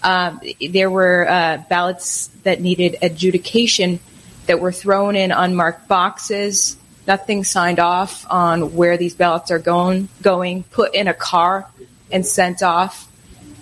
Um, 0.04 0.42
there 0.70 0.90
were 0.90 1.28
uh, 1.30 1.64
ballots 1.70 2.28
that 2.44 2.60
needed 2.60 2.98
adjudication 3.02 4.00
that 4.48 4.60
were 4.60 4.72
thrown 4.72 5.16
in 5.16 5.32
unmarked 5.32 5.88
boxes. 5.88 6.78
Nothing 7.08 7.44
signed 7.44 7.80
off 7.80 8.26
on 8.30 8.76
where 8.76 8.98
these 8.98 9.16
ballots 9.16 9.52
are 9.52 9.60
going, 9.60 10.10
going, 10.22 10.64
put 10.64 10.96
in 10.96 11.08
a 11.08 11.14
car 11.14 11.68
and 12.12 12.26
sent 12.26 12.64
off. 12.64 13.08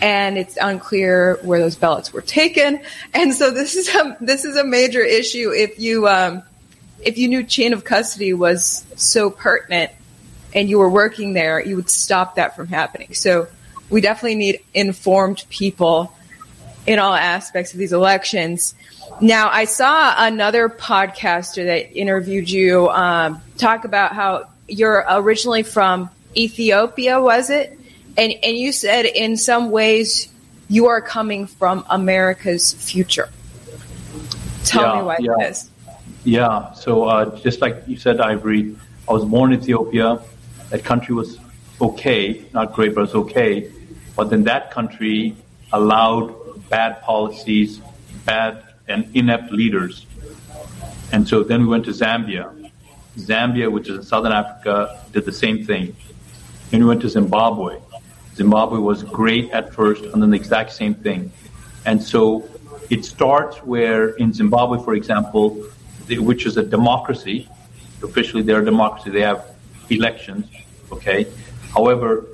And 0.01 0.37
it's 0.37 0.57
unclear 0.59 1.39
where 1.41 1.59
those 1.59 1.75
ballots 1.75 2.13
were 2.13 2.21
taken. 2.21 2.81
And 3.13 3.33
so 3.33 3.51
this 3.51 3.75
is 3.75 3.93
a, 3.93 4.17
this 4.21 4.45
is 4.45 4.55
a 4.55 4.63
major 4.63 5.01
issue. 5.01 5.51
If 5.51 5.79
you, 5.79 6.07
um, 6.07 6.43
if 7.01 7.17
you 7.17 7.27
knew 7.27 7.43
chain 7.43 7.73
of 7.73 7.83
custody 7.83 8.33
was 8.33 8.85
so 8.95 9.29
pertinent 9.29 9.91
and 10.53 10.69
you 10.69 10.79
were 10.79 10.89
working 10.89 11.33
there, 11.33 11.61
you 11.63 11.75
would 11.75 11.89
stop 11.89 12.35
that 12.35 12.55
from 12.55 12.67
happening. 12.67 13.13
So 13.13 13.47
we 13.89 13.99
definitely 14.01 14.35
need 14.35 14.61
informed 14.73 15.43
people 15.49 16.13
in 16.89 16.97
all 16.97 17.13
aspects 17.13 17.71
of 17.71 17.77
these 17.77 17.93
elections. 17.93 18.73
Now, 19.21 19.49
I 19.51 19.65
saw 19.65 20.15
another 20.17 20.69
podcaster 20.69 21.63
that 21.65 21.95
interviewed 21.95 22.49
you 22.49 22.89
um, 22.89 23.43
talk 23.59 23.85
about 23.85 24.13
how 24.13 24.49
you're 24.67 25.05
originally 25.07 25.61
from 25.61 26.09
Ethiopia, 26.35 27.21
was 27.21 27.51
it? 27.51 27.77
And 28.17 28.33
and 28.43 28.57
you 28.57 28.71
said 28.71 29.05
in 29.05 29.37
some 29.37 29.69
ways 29.69 30.29
you 30.67 30.87
are 30.87 30.99
coming 30.99 31.45
from 31.45 31.85
America's 31.91 32.73
future. 32.73 33.29
Tell 34.63 34.81
yeah, 34.81 34.99
me 34.99 35.05
why 35.05 35.17
yeah. 35.19 35.33
this. 35.37 35.69
Yeah. 36.23 36.73
So 36.73 37.03
uh, 37.03 37.37
just 37.37 37.61
like 37.61 37.83
you 37.85 37.97
said, 37.97 38.19
Ivory, 38.19 38.75
I 39.07 39.13
was 39.13 39.25
born 39.25 39.53
in 39.53 39.59
Ethiopia. 39.61 40.19
That 40.71 40.83
country 40.83 41.13
was 41.13 41.37
okay, 41.79 42.43
not 42.51 42.73
great, 42.73 42.95
but 42.95 43.01
it 43.01 43.13
was 43.13 43.15
okay. 43.25 43.71
But 44.15 44.31
then 44.31 44.45
that 44.45 44.71
country 44.71 45.35
allowed 45.71 46.33
bad 46.69 47.01
policies, 47.01 47.81
bad 48.25 48.63
and 48.87 49.09
inept 49.15 49.51
leaders. 49.51 50.05
And 51.11 51.27
so 51.27 51.43
then 51.43 51.61
we 51.61 51.67
went 51.67 51.85
to 51.85 51.91
Zambia. 51.91 52.71
Zambia, 53.17 53.71
which 53.71 53.89
is 53.89 53.97
in 53.97 54.03
southern 54.03 54.31
Africa, 54.31 55.03
did 55.11 55.25
the 55.25 55.31
same 55.31 55.65
thing. 55.65 55.95
Then 56.69 56.81
we 56.81 56.87
went 56.87 57.01
to 57.01 57.09
Zimbabwe. 57.09 57.79
Zimbabwe 58.35 58.79
was 58.79 59.03
great 59.03 59.51
at 59.51 59.73
first, 59.73 60.03
and 60.03 60.21
then 60.21 60.29
the 60.29 60.37
exact 60.37 60.71
same 60.71 60.93
thing. 60.93 61.31
And 61.85 62.01
so 62.01 62.47
it 62.89 63.05
starts 63.05 63.57
where 63.57 64.09
in 64.15 64.33
Zimbabwe, 64.33 64.81
for 64.83 64.93
example, 64.93 65.65
which 66.09 66.45
is 66.45 66.57
a 66.57 66.63
democracy, 66.63 67.49
officially 68.03 68.43
they're 68.43 68.61
a 68.61 68.65
democracy, 68.65 69.09
they 69.09 69.21
have 69.21 69.45
elections, 69.89 70.47
okay? 70.91 71.27
However, 71.73 72.25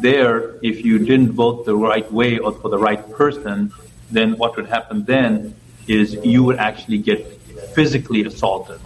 there, 0.00 0.56
if 0.62 0.84
you 0.84 0.98
didn't 0.98 1.32
vote 1.32 1.64
the 1.64 1.76
right 1.76 2.10
way 2.12 2.38
or 2.38 2.52
for 2.52 2.68
the 2.68 2.78
right 2.78 3.02
person, 3.12 3.72
then 4.14 4.36
what 4.38 4.56
would 4.56 4.68
happen 4.68 5.04
then 5.04 5.54
is 5.86 6.14
you 6.24 6.42
would 6.42 6.56
actually 6.56 6.98
get 6.98 7.26
physically 7.74 8.24
assaulted. 8.24 8.80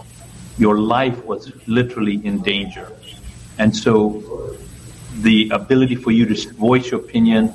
Your 0.57 0.77
life 0.79 1.23
was 1.25 1.51
literally 1.67 2.23
in 2.25 2.41
danger. 2.41 2.91
And 3.57 3.75
so 3.75 4.57
the 5.21 5.49
ability 5.49 5.95
for 5.95 6.11
you 6.11 6.25
to 6.25 6.53
voice 6.53 6.91
your 6.91 6.99
opinion, 6.99 7.53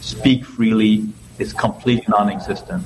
speak 0.00 0.44
freely, 0.44 1.08
is 1.38 1.52
completely 1.52 2.06
non-existent. 2.08 2.84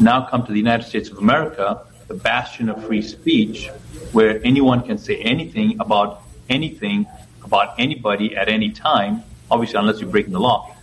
Now 0.00 0.26
come 0.26 0.46
to 0.46 0.52
the 0.52 0.58
United 0.58 0.86
States 0.86 1.10
of 1.10 1.18
America, 1.18 1.84
the 2.08 2.14
bastion 2.14 2.68
of 2.68 2.84
free 2.84 3.02
speech, 3.02 3.68
where 4.12 4.40
anyone 4.44 4.82
can 4.82 4.98
say 4.98 5.16
anything 5.16 5.78
about 5.80 6.22
anything 6.48 7.06
about 7.44 7.74
anybody 7.78 8.36
at 8.36 8.48
any 8.48 8.70
time, 8.70 9.22
obviously 9.50 9.78
unless 9.78 10.00
you're 10.00 10.10
breaking 10.10 10.32
the 10.32 10.40
law. 10.40 10.74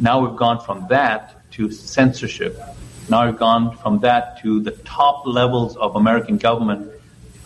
Now 0.00 0.20
we've 0.20 0.36
gone 0.36 0.60
from 0.60 0.86
that 0.88 1.37
to 1.58 1.70
censorship. 1.70 2.58
Now 3.10 3.26
we've 3.26 3.38
gone 3.38 3.76
from 3.78 3.98
that 4.00 4.40
to 4.42 4.60
the 4.60 4.70
top 4.70 5.26
levels 5.26 5.76
of 5.76 5.96
American 5.96 6.38
government 6.38 6.92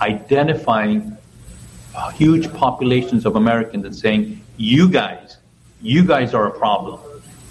identifying 0.01 1.17
huge 2.15 2.53
populations 2.53 3.25
of 3.25 3.37
Americans 3.37 3.85
and 3.87 3.97
saying, 3.97 4.41
you 4.59 4.89
guys, 4.89 5.39
you 5.81 6.05
guys 6.05 6.35
are 6.35 6.47
a 6.47 6.51
problem. 6.51 7.01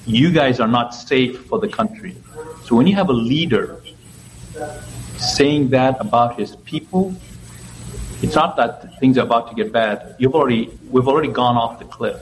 You 0.06 0.32
guys 0.32 0.60
are 0.60 0.68
not 0.68 0.94
safe 0.94 1.46
for 1.46 1.58
the 1.60 1.68
country. 1.68 2.16
So 2.64 2.76
when 2.76 2.86
you 2.86 2.96
have 2.96 3.10
a 3.10 3.14
leader 3.32 3.82
saying 5.18 5.70
that 5.70 6.00
about 6.00 6.40
his 6.40 6.56
people, 6.58 7.16
it's 8.22 8.36
not 8.36 8.56
that 8.58 9.00
things 9.00 9.18
are 9.18 9.24
about 9.24 9.50
to 9.50 9.56
get 9.56 9.72
bad. 9.72 10.16
You've 10.20 10.36
already, 10.36 10.78
we've 10.92 11.08
already 11.08 11.30
gone 11.30 11.58
off 11.58 11.80
the 11.80 11.86
cliff. 11.86 12.22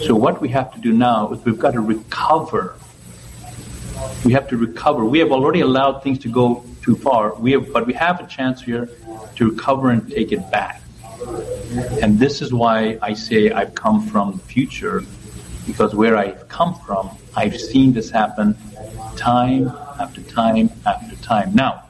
So 0.00 0.14
what 0.14 0.40
we 0.40 0.48
have 0.50 0.72
to 0.74 0.80
do 0.80 0.92
now 0.92 1.32
is 1.32 1.44
we've 1.44 1.58
got 1.58 1.72
to 1.72 1.80
recover 1.80 2.76
we 4.24 4.32
have 4.32 4.48
to 4.48 4.56
recover. 4.56 5.04
We 5.04 5.18
have 5.20 5.32
already 5.32 5.60
allowed 5.60 6.02
things 6.02 6.18
to 6.20 6.28
go 6.28 6.64
too 6.82 6.96
far. 6.96 7.34
We 7.34 7.52
have, 7.52 7.72
but 7.72 7.86
we 7.86 7.94
have 7.94 8.20
a 8.20 8.26
chance 8.26 8.62
here 8.62 8.88
to 9.36 9.50
recover 9.50 9.90
and 9.90 10.10
take 10.10 10.32
it 10.32 10.50
back. 10.50 10.82
And 12.02 12.18
this 12.18 12.42
is 12.42 12.52
why 12.52 12.98
I 13.02 13.14
say 13.14 13.50
I've 13.50 13.74
come 13.74 14.06
from 14.06 14.32
the 14.32 14.38
future 14.38 15.04
because 15.66 15.94
where 15.94 16.16
I've 16.16 16.48
come 16.48 16.74
from, 16.74 17.10
I've 17.36 17.58
seen 17.60 17.92
this 17.92 18.10
happen 18.10 18.56
time 19.16 19.68
after 20.00 20.20
time 20.22 20.70
after 20.86 21.16
time. 21.16 21.54
Now, 21.54 21.84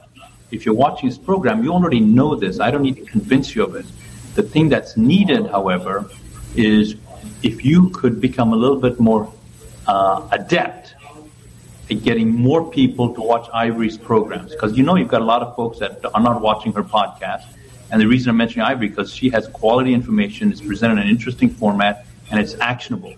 if 0.50 0.66
you're 0.66 0.74
watching 0.74 1.08
this 1.08 1.18
program, 1.18 1.62
you 1.64 1.72
already 1.72 2.00
know 2.00 2.34
this. 2.34 2.60
I 2.60 2.70
don't 2.70 2.82
need 2.82 2.96
to 2.96 3.04
convince 3.04 3.54
you 3.54 3.64
of 3.64 3.76
it. 3.76 3.86
The 4.34 4.42
thing 4.42 4.68
that's 4.68 4.96
needed, 4.96 5.46
however, 5.46 6.10
is 6.54 6.96
if 7.42 7.64
you 7.64 7.90
could 7.90 8.20
become 8.20 8.52
a 8.52 8.56
little 8.56 8.80
bit 8.80 8.98
more 8.98 9.32
uh, 9.86 10.28
adept 10.32 10.94
at 11.90 12.02
getting 12.02 12.34
more 12.34 12.70
people 12.70 13.14
to 13.14 13.20
watch 13.20 13.48
Ivory's 13.52 13.98
programs, 13.98 14.52
because 14.52 14.76
you 14.76 14.84
know 14.84 14.96
you've 14.96 15.08
got 15.08 15.22
a 15.22 15.24
lot 15.24 15.42
of 15.42 15.56
folks 15.56 15.78
that 15.80 16.04
are 16.14 16.22
not 16.22 16.40
watching 16.40 16.72
her 16.74 16.82
podcast. 16.82 17.44
And 17.90 18.00
the 18.00 18.06
reason 18.06 18.30
I'm 18.30 18.36
mentioning 18.36 18.64
Ivory 18.64 18.88
because 18.88 19.12
she 19.12 19.30
has 19.30 19.48
quality 19.48 19.92
information, 19.92 20.52
it's 20.52 20.60
presented 20.60 20.94
in 20.94 21.00
an 21.00 21.08
interesting 21.08 21.50
format, 21.50 22.06
and 22.30 22.38
it's 22.38 22.54
actionable. 22.60 23.14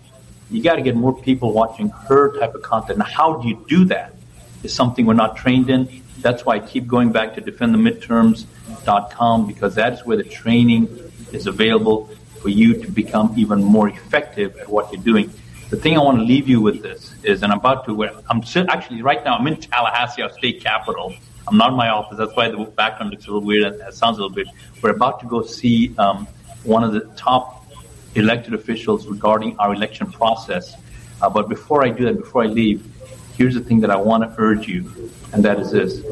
You 0.51 0.63
got 0.63 0.77
to 0.77 0.83
get 0.83 0.97
more 0.97 1.21
people 1.21 1.53
watching 1.53 1.91
her 1.91 2.39
type 2.39 2.55
of 2.55 2.63
content. 2.63 2.99
Now, 2.99 3.05
how 3.05 3.37
do 3.37 3.49
you 3.49 3.65
do 3.69 3.85
that? 3.87 4.15
Is 4.63 4.75
something 4.75 5.07
we're 5.07 5.15
not 5.15 5.37
trained 5.37 5.71
in. 5.71 6.03
That's 6.21 6.45
why 6.45 6.57
I 6.57 6.61
keep 6.61 6.87
going 6.87 7.11
back 7.11 7.35
to 7.35 7.43
defendthemidterms.com 7.43 9.47
because 9.47 9.75
that's 9.75 10.07
where 10.07 10.17
the 10.17 10.25
training 10.25 10.89
is 11.33 11.47
available 11.47 12.07
for 12.41 12.49
you 12.49 12.83
to 12.83 12.91
become 12.91 13.35
even 13.37 13.63
more 13.63 13.89
effective 13.89 14.57
at 14.59 14.69
what 14.69 14.93
you're 14.93 15.03
doing. 15.03 15.33
The 15.73 15.79
thing 15.79 15.97
I 15.97 16.03
want 16.03 16.19
to 16.19 16.25
leave 16.25 16.51
you 16.51 16.61
with 16.61 16.83
this 16.83 17.15
is, 17.23 17.43
and 17.43 17.51
I'm 17.51 17.59
about 17.59 17.87
to, 17.87 18.05
I'm 18.29 18.43
actually 18.69 19.01
right 19.01 19.25
now, 19.25 19.39
I'm 19.39 19.47
in 19.47 19.57
Tallahassee, 19.57 20.21
our 20.21 20.31
state 20.31 20.63
capital. 20.63 21.15
I'm 21.49 21.57
not 21.57 21.71
in 21.71 21.77
my 21.79 21.89
office. 21.89 22.19
That's 22.19 22.37
why 22.37 22.51
the 22.51 22.59
background 22.59 23.11
looks 23.11 23.25
a 23.25 23.29
little 23.29 23.41
weird 23.41 23.81
it 23.81 23.95
sounds 23.95 24.19
a 24.19 24.21
little 24.21 24.35
bit. 24.35 24.49
We're 24.83 24.91
about 24.91 25.21
to 25.21 25.27
go 25.27 25.41
see 25.41 25.95
um, 25.97 26.29
one 26.65 26.85
of 26.85 26.93
the 26.93 27.01
top 27.17 27.67
elected 28.15 28.53
officials 28.53 29.07
regarding 29.07 29.59
our 29.59 29.73
election 29.73 30.13
process. 30.13 30.77
Uh, 31.23 31.31
but 31.31 31.49
before 31.49 31.83
I 31.83 31.89
do 31.89 32.05
that, 32.05 32.19
before 32.19 32.43
I 32.43 32.49
leave, 32.49 32.87
here's 33.39 33.55
the 33.55 33.63
thing 33.63 33.81
that 33.81 33.91
I 33.91 33.97
want 33.97 34.25
to 34.25 34.35
urge 34.39 34.69
you, 34.69 35.11
and 35.33 35.43
that 35.43 35.59
is 35.59 35.71
this. 35.71 36.03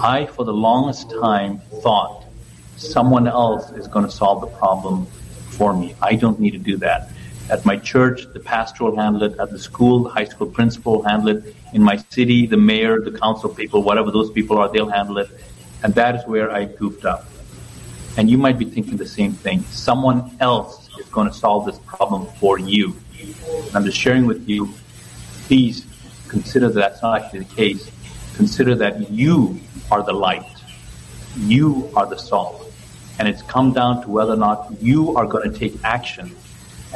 I, 0.00 0.26
for 0.26 0.44
the 0.44 0.52
longest 0.52 1.10
time, 1.10 1.60
thought 1.80 2.24
someone 2.76 3.28
else 3.28 3.70
is 3.70 3.86
going 3.86 4.04
to 4.04 4.10
solve 4.10 4.40
the 4.40 4.48
problem 4.48 5.06
for 5.06 5.72
me. 5.72 5.94
I 6.02 6.16
don't 6.16 6.40
need 6.40 6.54
to 6.54 6.58
do 6.58 6.76
that. 6.78 7.12
At 7.48 7.64
my 7.64 7.76
church, 7.76 8.26
the 8.32 8.40
pastor 8.40 8.84
will 8.84 8.96
handle 8.96 9.22
it. 9.22 9.38
At 9.38 9.50
the 9.52 9.58
school, 9.58 10.04
the 10.04 10.10
high 10.10 10.24
school 10.24 10.48
principal 10.48 11.02
handle 11.02 11.36
it. 11.36 11.54
In 11.72 11.82
my 11.82 11.96
city, 12.10 12.46
the 12.46 12.56
mayor, 12.56 13.00
the 13.00 13.16
council 13.16 13.48
people, 13.48 13.82
whatever 13.82 14.10
those 14.10 14.30
people 14.32 14.58
are, 14.58 14.68
they'll 14.68 14.90
handle 14.90 15.18
it. 15.18 15.28
And 15.84 15.94
that 15.94 16.16
is 16.16 16.26
where 16.26 16.50
I 16.50 16.64
goofed 16.64 17.04
up. 17.04 17.24
And 18.16 18.28
you 18.28 18.36
might 18.36 18.58
be 18.58 18.64
thinking 18.64 18.96
the 18.96 19.06
same 19.06 19.32
thing. 19.32 19.62
Someone 19.70 20.36
else 20.40 20.88
is 20.98 21.06
going 21.06 21.28
to 21.28 21.34
solve 21.34 21.66
this 21.66 21.78
problem 21.86 22.26
for 22.40 22.58
you. 22.58 22.96
And 23.20 23.76
I'm 23.76 23.84
just 23.84 23.98
sharing 23.98 24.26
with 24.26 24.48
you, 24.48 24.74
please 25.46 25.86
consider 26.28 26.68
that 26.68 26.80
that's 26.80 27.02
not 27.02 27.22
actually 27.22 27.40
the 27.40 27.54
case. 27.54 27.90
Consider 28.34 28.74
that 28.76 29.10
you 29.10 29.60
are 29.90 30.02
the 30.02 30.12
light. 30.12 30.44
You 31.36 31.90
are 31.94 32.06
the 32.06 32.18
salt. 32.18 32.72
And 33.18 33.28
it's 33.28 33.42
come 33.42 33.72
down 33.72 34.02
to 34.02 34.10
whether 34.10 34.32
or 34.32 34.36
not 34.36 34.72
you 34.80 35.16
are 35.16 35.26
going 35.26 35.52
to 35.52 35.56
take 35.56 35.74
action. 35.84 36.34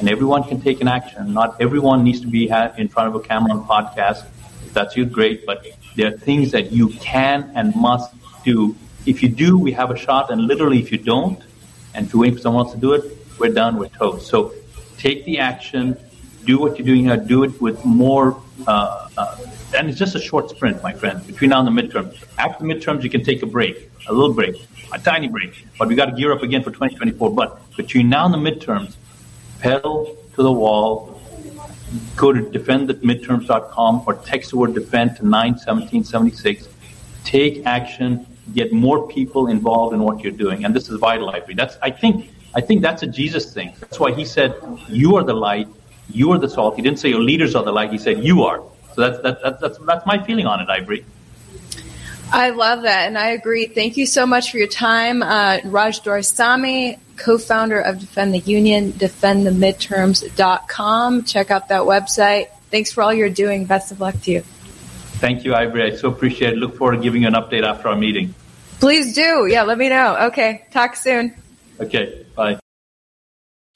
And 0.00 0.08
everyone 0.08 0.44
can 0.44 0.62
take 0.62 0.80
an 0.80 0.88
action. 0.88 1.34
Not 1.34 1.60
everyone 1.60 2.04
needs 2.04 2.22
to 2.22 2.26
be 2.26 2.48
in 2.78 2.88
front 2.88 3.08
of 3.10 3.14
a 3.14 3.20
camera 3.20 3.52
on 3.52 3.66
podcast. 3.66 4.24
If 4.64 4.72
that's 4.72 4.96
you, 4.96 5.04
great. 5.04 5.44
But 5.44 5.66
there 5.94 6.08
are 6.08 6.16
things 6.16 6.52
that 6.52 6.72
you 6.72 6.88
can 6.88 7.52
and 7.54 7.76
must 7.76 8.10
do. 8.42 8.74
If 9.04 9.22
you 9.22 9.28
do, 9.28 9.58
we 9.58 9.72
have 9.72 9.90
a 9.90 9.98
shot. 9.98 10.30
And 10.30 10.46
literally, 10.46 10.78
if 10.80 10.90
you 10.90 10.96
don't, 10.96 11.38
and 11.94 12.06
if 12.06 12.14
you 12.14 12.20
wait 12.20 12.32
for 12.34 12.40
someone 12.40 12.64
else 12.64 12.74
to 12.74 12.80
do 12.80 12.94
it, 12.94 13.04
we're 13.38 13.52
done. 13.52 13.76
We're 13.76 13.88
toast. 13.88 14.26
So 14.28 14.54
take 14.96 15.26
the 15.26 15.38
action. 15.38 15.98
Do 16.46 16.58
what 16.58 16.78
you're 16.78 16.86
doing 16.86 17.04
here. 17.04 17.18
Do 17.18 17.44
it 17.44 17.60
with 17.60 17.84
more. 17.84 18.40
Uh, 18.66 19.06
uh, 19.18 19.36
and 19.76 19.90
it's 19.90 19.98
just 19.98 20.14
a 20.14 20.20
short 20.20 20.48
sprint, 20.48 20.82
my 20.82 20.94
friend, 20.94 21.26
between 21.26 21.50
now 21.50 21.64
and 21.64 21.68
the 21.68 21.82
midterms. 21.82 22.16
After 22.38 22.64
the 22.64 22.72
midterms, 22.72 23.02
you 23.02 23.10
can 23.10 23.22
take 23.22 23.42
a 23.42 23.46
break, 23.46 23.90
a 24.08 24.14
little 24.14 24.32
break, 24.32 24.56
a 24.94 24.98
tiny 24.98 25.28
break. 25.28 25.66
But 25.78 25.88
we 25.88 25.94
got 25.94 26.06
to 26.06 26.12
gear 26.12 26.32
up 26.32 26.42
again 26.42 26.62
for 26.62 26.70
2024. 26.70 27.34
But 27.34 27.76
between 27.76 28.08
now 28.08 28.24
and 28.24 28.32
the 28.32 28.38
midterms, 28.38 28.96
pedal 29.60 30.16
to 30.34 30.42
the 30.42 30.52
wall. 30.52 31.20
Go 32.16 32.32
to 32.32 32.40
defendthemidterms.com 32.40 34.04
or 34.06 34.14
text 34.14 34.50
the 34.50 34.56
word 34.56 34.74
defend 34.74 35.16
to 35.16 35.26
91776. 35.26 36.68
Take 37.24 37.66
action. 37.66 38.26
Get 38.54 38.72
more 38.72 39.08
people 39.08 39.48
involved 39.48 39.94
in 39.94 40.02
what 40.02 40.20
you're 40.20 40.32
doing. 40.32 40.64
And 40.64 40.74
this 40.74 40.88
is 40.88 40.98
vital, 40.98 41.30
Ivory. 41.30 41.54
That's, 41.54 41.76
I 41.82 41.90
think, 41.90 42.30
I 42.54 42.60
think 42.60 42.82
that's 42.82 43.02
a 43.02 43.06
Jesus 43.06 43.52
thing. 43.52 43.74
That's 43.80 44.00
why 44.00 44.12
he 44.12 44.24
said, 44.24 44.54
you 44.88 45.16
are 45.16 45.24
the 45.24 45.34
light. 45.34 45.68
You 46.08 46.32
are 46.32 46.38
the 46.38 46.48
salt. 46.48 46.76
He 46.76 46.82
didn't 46.82 46.98
say 46.98 47.08
your 47.08 47.22
leaders 47.22 47.54
are 47.54 47.62
the 47.62 47.72
light. 47.72 47.92
He 47.92 47.98
said, 47.98 48.24
you 48.24 48.42
are. 48.44 48.62
So 48.94 49.02
that's, 49.02 49.22
that, 49.22 49.42
that, 49.42 49.60
that's, 49.60 49.78
that's 49.78 50.06
my 50.06 50.22
feeling 50.24 50.46
on 50.46 50.60
it, 50.60 50.68
Ivory. 50.68 51.04
I 52.32 52.50
love 52.50 52.82
that, 52.82 53.08
and 53.08 53.18
I 53.18 53.30
agree. 53.30 53.66
Thank 53.66 53.96
you 53.96 54.06
so 54.06 54.24
much 54.24 54.52
for 54.52 54.58
your 54.58 54.68
time, 54.68 55.20
uh, 55.22 55.58
Raj 55.64 56.00
Doraisamy, 56.02 56.98
co-founder 57.20 57.80
of 57.80 58.00
Defend 58.00 58.34
the 58.34 58.38
Union, 58.38 58.92
defendthemidterms.com. 58.92 61.24
Check 61.24 61.50
out 61.50 61.68
that 61.68 61.82
website. 61.82 62.48
Thanks 62.70 62.92
for 62.92 63.02
all 63.02 63.12
you're 63.12 63.28
doing. 63.30 63.66
Best 63.66 63.92
of 63.92 64.00
luck 64.00 64.18
to 64.22 64.30
you. 64.32 64.40
Thank 65.20 65.44
you, 65.44 65.54
Ivory. 65.54 65.92
I 65.92 65.96
so 65.96 66.08
appreciate 66.08 66.54
it. 66.54 66.56
Look 66.56 66.76
forward 66.76 66.96
to 66.96 67.02
giving 67.02 67.22
you 67.22 67.28
an 67.28 67.34
update 67.34 67.62
after 67.62 67.88
our 67.88 67.96
meeting. 67.96 68.34
Please 68.80 69.14
do. 69.14 69.46
Yeah, 69.46 69.64
let 69.64 69.76
me 69.76 69.90
know. 69.90 70.16
Okay, 70.28 70.66
talk 70.70 70.96
soon. 70.96 71.34
Okay, 71.78 72.24
bye. 72.34 72.58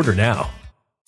Order 0.00 0.14
now. 0.14 0.59